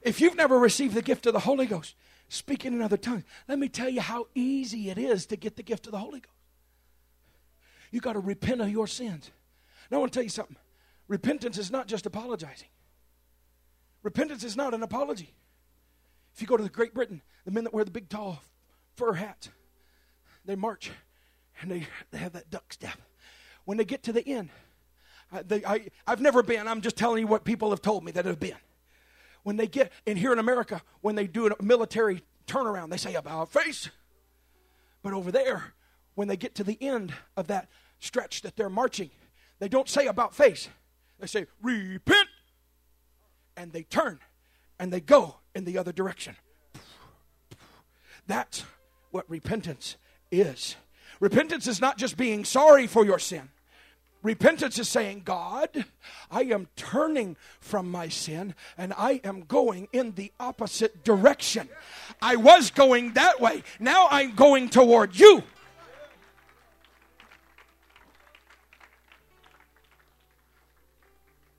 [0.04, 1.96] If you've never received the gift of the Holy Ghost,
[2.28, 5.64] speaking in other tongues, let me tell you how easy it is to get the
[5.64, 6.36] gift of the Holy Ghost.
[7.92, 9.32] You got to repent of your sins.
[9.90, 10.58] Now, I want to tell you something.
[11.08, 12.68] Repentance is not just apologizing.
[14.02, 15.34] Repentance is not an apology.
[16.36, 18.42] If you go to Great Britain, the men that wear the big tall
[18.96, 19.50] fur hats,
[20.46, 20.92] they march
[21.62, 22.98] and they, they have that duck step.
[23.66, 24.50] When they get to the end,
[25.46, 28.26] they, I, I've never been, I'm just telling you what people have told me that
[28.26, 28.58] have been
[29.44, 33.14] when they get, and here in America, when they do a military turnaround, they say
[33.16, 33.90] about face.
[35.02, 35.74] But over there,
[36.16, 37.70] when they get to the end of that
[38.00, 39.12] stretch that they're marching,
[39.60, 40.70] they don't say about face.
[41.20, 42.28] They say, repent.
[43.56, 44.20] And they turn
[44.80, 46.36] and they go in the other direction.
[48.26, 48.64] That's
[49.12, 49.96] what repentance
[50.32, 50.76] is.
[51.20, 53.50] Repentance is not just being sorry for your sin.
[54.24, 55.86] Repentance is saying, God,
[56.32, 61.68] I am turning from my sin and I am going in the opposite direction.
[62.22, 63.64] I was going that way.
[63.82, 65.44] Now I'm going toward you.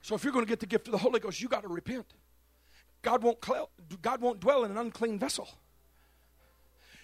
[0.01, 1.67] So if you're going to get the gift of the Holy Ghost, you got to
[1.67, 2.05] repent.
[3.03, 3.39] God won't,
[4.01, 5.47] God won't dwell in an unclean vessel.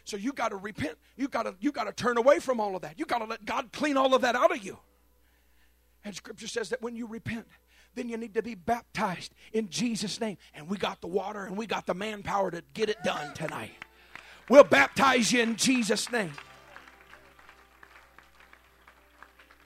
[0.05, 0.97] So you got to repent.
[1.15, 2.97] You got to you got to turn away from all of that.
[2.97, 4.79] You got to let God clean all of that out of you.
[6.03, 7.47] And scripture says that when you repent,
[7.95, 10.37] then you need to be baptized in Jesus' name.
[10.53, 13.71] And we got the water and we got the manpower to get it done tonight.
[14.49, 16.33] We'll baptize you in Jesus' name.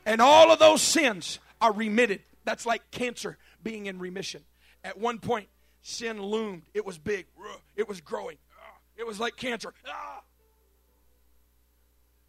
[0.06, 2.22] And all of those sins are remitted.
[2.44, 4.44] That's like cancer being in remission.
[4.84, 5.48] At one point,
[5.82, 6.64] sin loomed.
[6.74, 7.26] It was big.
[7.76, 8.38] It was growing.
[8.60, 8.78] Ah.
[8.98, 9.74] It was like cancer.
[9.88, 10.22] Ah.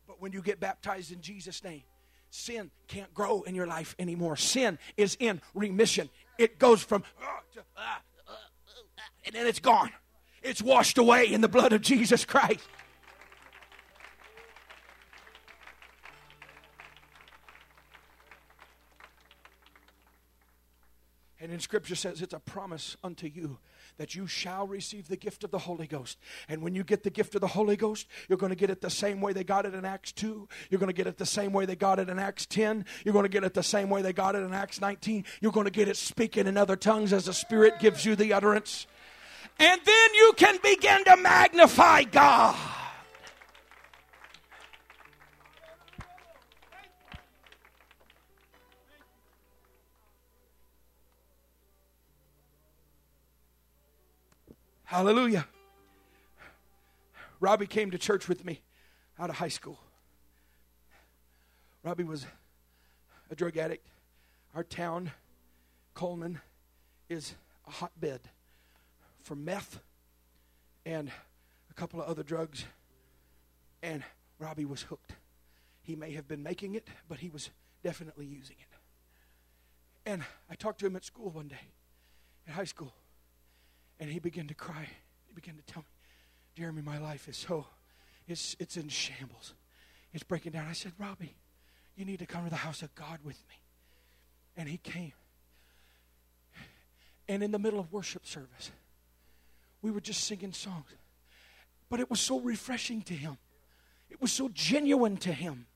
[0.07, 1.82] But when you get baptized in Jesus' name,
[2.31, 4.37] sin can't grow in your life anymore.
[4.37, 6.09] Sin is in remission.
[6.39, 7.81] It goes from, uh, uh,
[8.29, 8.33] uh,
[9.24, 9.91] and then it's gone.
[10.43, 12.61] It's washed away in the blood of Jesus Christ.
[21.47, 23.59] And in Scripture says it's a promise unto you
[23.99, 26.18] that you shall receive the gift of the Holy Ghost.
[26.49, 28.80] And when you get the gift of the Holy Ghost, you're going to get it
[28.80, 30.49] the same way they got it in Acts 2.
[30.70, 32.84] You're going to get it the same way they got it in Acts 10.
[33.05, 35.24] You're going to get it the same way they got it in Acts 19.
[35.40, 38.32] You're going to get it speaking in other tongues as the Spirit gives you the
[38.32, 38.88] utterance.
[39.61, 42.57] And then you can begin to magnify God.
[54.87, 55.49] Hallelujah.
[57.41, 58.61] Robbie came to church with me
[59.18, 59.80] out of high school.
[61.82, 62.24] Robbie was
[63.28, 63.89] a drug addict.
[64.55, 65.11] Our town,
[65.95, 66.41] Coleman,
[67.09, 67.34] is
[67.66, 68.20] a hotbed
[69.24, 69.80] for meth
[70.84, 71.11] and
[71.68, 72.64] a couple of other drugs.
[73.82, 74.05] And
[74.39, 75.14] Robbie was hooked.
[75.82, 77.51] He may have been making it, but he was
[77.82, 80.09] definitely using it.
[80.09, 81.72] And I talked to him at school one day,
[82.47, 82.95] in high school.
[83.99, 84.88] And he began to cry.
[85.26, 85.88] He began to tell me,
[86.57, 87.66] Jeremy, my life is so,
[88.26, 89.55] it's, it's in shambles.
[90.12, 90.66] It's breaking down.
[90.68, 91.34] I said, Robbie,
[91.97, 93.55] you need to come to the house of God with me.
[94.57, 95.12] And he came.
[97.28, 98.70] And in the middle of worship service,
[99.82, 100.86] we were just singing songs.
[101.88, 103.38] But it was so refreshing to him.
[104.11, 105.66] It was so genuine to him.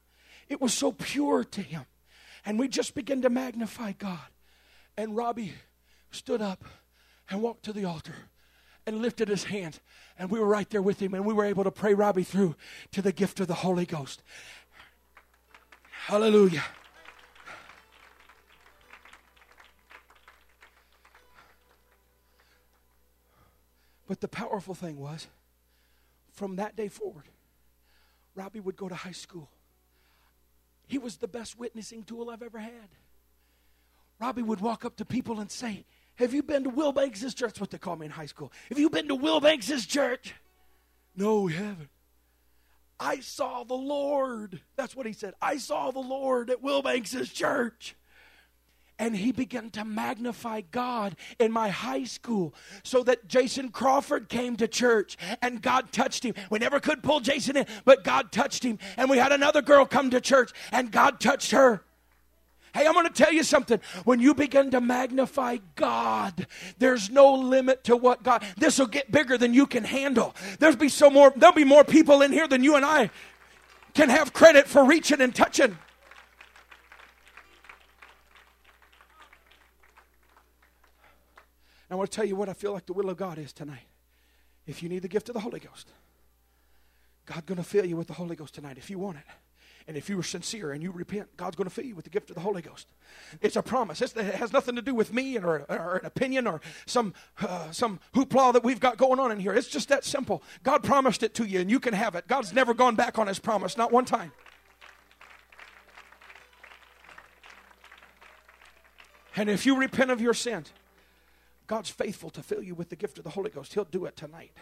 [0.49, 1.85] It was so pure to him.
[2.45, 4.18] And we just began to magnify God.
[4.97, 5.55] And Robbie
[6.11, 6.64] stood up
[7.31, 8.14] and walked to the altar
[8.87, 9.81] and lifted his hands.
[10.18, 12.57] And we were right there with him, and we were able to pray Robbie through
[12.93, 14.22] to the gift of the Holy Ghost.
[15.91, 16.64] Hallelujah.
[24.09, 25.28] But the powerful thing was,
[26.33, 27.28] from that day forward,
[28.35, 29.49] Robbie would go to high school.
[30.89, 32.89] He was the best witnessing tool I've ever had.
[34.18, 35.85] Robbie would walk up to people and say,
[36.21, 37.41] Have you been to Wilbanks' church?
[37.41, 38.53] That's what they call me in high school.
[38.68, 40.35] Have you been to Wilbanks' church?
[41.16, 41.89] No, we haven't.
[43.01, 44.61] I saw the Lord.
[44.77, 45.33] That's what he said.
[45.41, 47.97] I saw the Lord at Wilbanks' church
[48.99, 54.57] and he began to magnify God in my high school so that Jason Crawford came
[54.57, 56.35] to church and God touched him.
[56.51, 58.79] We never could pull Jason in, but God touched him.
[58.99, 61.83] And we had another girl come to church and God touched her.
[62.73, 63.81] Hey, I'm going to tell you something.
[64.05, 66.47] When you begin to magnify God,
[66.79, 68.45] there's no limit to what God.
[68.57, 70.35] This will get bigger than you can handle.
[70.59, 71.33] There'll be so more.
[71.35, 73.11] There'll be more people in here than you and I
[73.95, 75.77] can have credit for reaching and touching.
[81.91, 83.89] I want to tell you what I feel like the will of God is tonight.
[84.66, 85.91] If you need the gift of the Holy Ghost,
[87.27, 89.25] God's going to fill you with the Holy Ghost tonight if you want it.
[89.91, 92.12] And if you are sincere and you repent, God's going to fill you with the
[92.12, 92.86] gift of the Holy Ghost.
[93.41, 94.01] It's a promise.
[94.01, 97.72] It's, it has nothing to do with me or, or an opinion or some, uh,
[97.72, 99.53] some hoopla that we've got going on in here.
[99.53, 100.45] It's just that simple.
[100.62, 102.28] God promised it to you and you can have it.
[102.28, 104.30] God's never gone back on his promise, not one time.
[109.34, 110.72] And if you repent of your sins,
[111.66, 113.74] God's faithful to fill you with the gift of the Holy Ghost.
[113.74, 114.53] He'll do it tonight.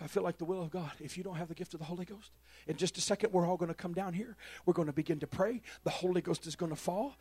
[0.00, 0.92] So I feel like the will of God.
[0.98, 2.30] If you don't have the gift of the Holy Ghost,
[2.66, 4.34] in just a second, we're all going to come down here.
[4.64, 5.60] We're going to begin to pray.
[5.84, 7.16] The Holy Ghost is going to fall.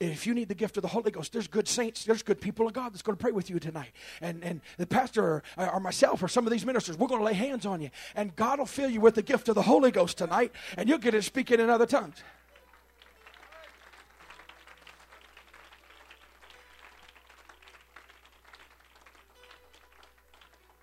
[0.00, 2.66] If you need the gift of the Holy Ghost, there's good saints, there's good people
[2.66, 3.90] of God that's going to pray with you tonight.
[4.22, 7.26] And, and the pastor or, or myself or some of these ministers, we're going to
[7.26, 7.90] lay hands on you.
[8.16, 10.98] And God will fill you with the gift of the Holy Ghost tonight, and you'll
[10.98, 12.16] get to speaking in other tongues.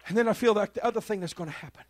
[0.09, 1.85] And then I feel like the other thing that's going to happen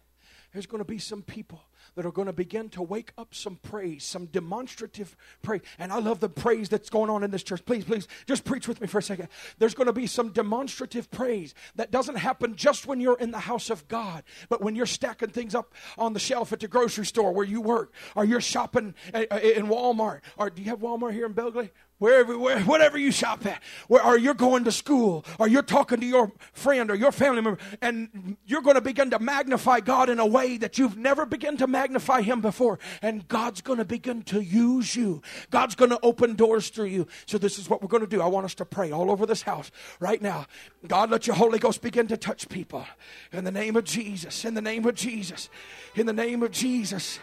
[0.54, 1.62] there's going to be some people
[1.96, 5.62] that are going to begin to wake up some praise, some demonstrative praise.
[5.78, 7.64] And I love the praise that's going on in this church.
[7.66, 9.28] Please, please, just preach with me for a second.
[9.58, 13.40] There's going to be some demonstrative praise that doesn't happen just when you're in the
[13.40, 17.06] house of God, but when you're stacking things up on the shelf at the grocery
[17.06, 21.26] store where you work, or you're shopping in Walmart, or do you have Walmart here
[21.26, 21.72] in Belle Glade?
[22.00, 26.00] Wherever, where, whatever you shop at, where, or you're going to school, or you're talking
[26.00, 30.10] to your friend or your family member, and you're going to begin to magnify God
[30.10, 32.80] in a way that you've never begun to magnify Him before.
[33.02, 35.22] And God's going to begin to use you.
[35.52, 37.08] God's going to open doors through you.
[37.26, 38.22] So, this is what we're going to do.
[38.22, 40.48] I want us to pray all over this house right now.
[40.88, 42.86] God, let your Holy Ghost begin to touch people.
[43.32, 45.50] In the name of Jesus, in the name of Jesus,
[45.96, 47.20] in the name of Jesus.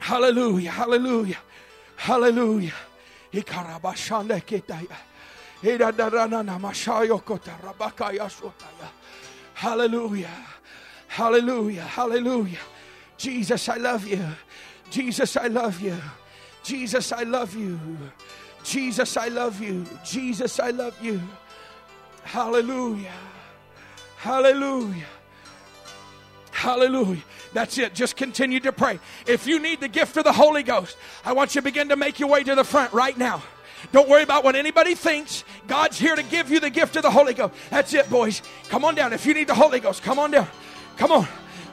[0.00, 1.38] Hallelujah, hallelujah,
[1.96, 2.72] hallelujah.
[9.54, 10.30] Hallelujah.
[11.08, 11.82] Hallelujah.
[11.82, 12.58] Hallelujah.
[13.16, 14.24] Jesus, I love you.
[14.90, 15.96] Jesus, I love you.
[16.62, 17.78] Jesus, I love you.
[18.62, 19.84] Jesus, I love you.
[20.04, 21.20] Jesus, I love you.
[22.22, 23.12] Hallelujah.
[24.18, 25.06] Hallelujah.
[26.58, 27.22] Hallelujah.
[27.52, 27.94] That's it.
[27.94, 28.98] Just continue to pray.
[29.28, 31.94] If you need the gift of the Holy Ghost, I want you to begin to
[31.94, 33.44] make your way to the front right now.
[33.92, 35.44] Don't worry about what anybody thinks.
[35.68, 37.54] God's here to give you the gift of the Holy Ghost.
[37.70, 38.42] That's it, boys.
[38.70, 39.12] Come on down.
[39.12, 40.48] If you need the Holy Ghost, come on down.
[40.96, 41.28] Come on.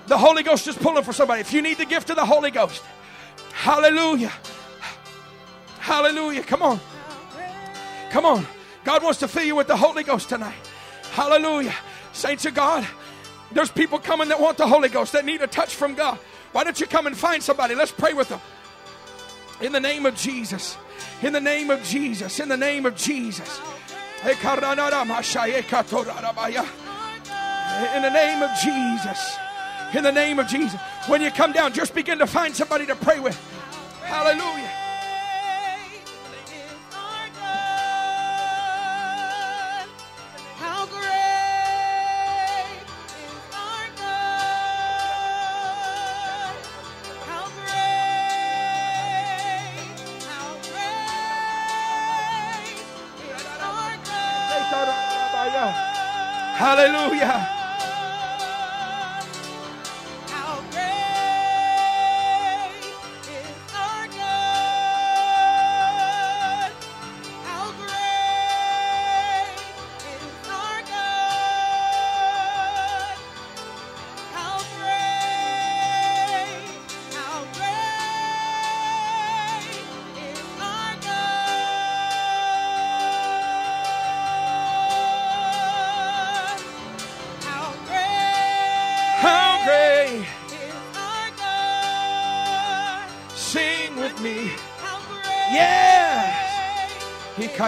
[0.06, 1.42] The Holy Ghost is pulling for somebody.
[1.42, 2.84] If you need the gift of the Holy Ghost,
[3.54, 4.32] hallelujah.
[5.80, 6.44] Hallelujah.
[6.44, 6.80] Come on.
[8.12, 8.46] Come on.
[8.84, 10.54] God wants to fill you with the Holy Ghost tonight.
[11.14, 11.74] Hallelujah.
[12.14, 12.88] Saints of God.
[13.52, 16.18] There's people coming that want the Holy Ghost, that need a touch from God.
[16.52, 17.76] Why don't you come and find somebody?
[17.76, 18.40] Let's pray with them.
[19.62, 20.78] In the name of Jesus.
[21.22, 22.40] In the name of Jesus.
[22.40, 23.60] In the name of Jesus.
[24.24, 24.42] In
[28.02, 29.38] the name of Jesus.
[29.94, 30.80] In the name of Jesus.
[31.08, 33.38] When you come down, just begin to find somebody to pray with.
[34.04, 34.85] Hallelujah.
[56.86, 57.55] Hallelujah.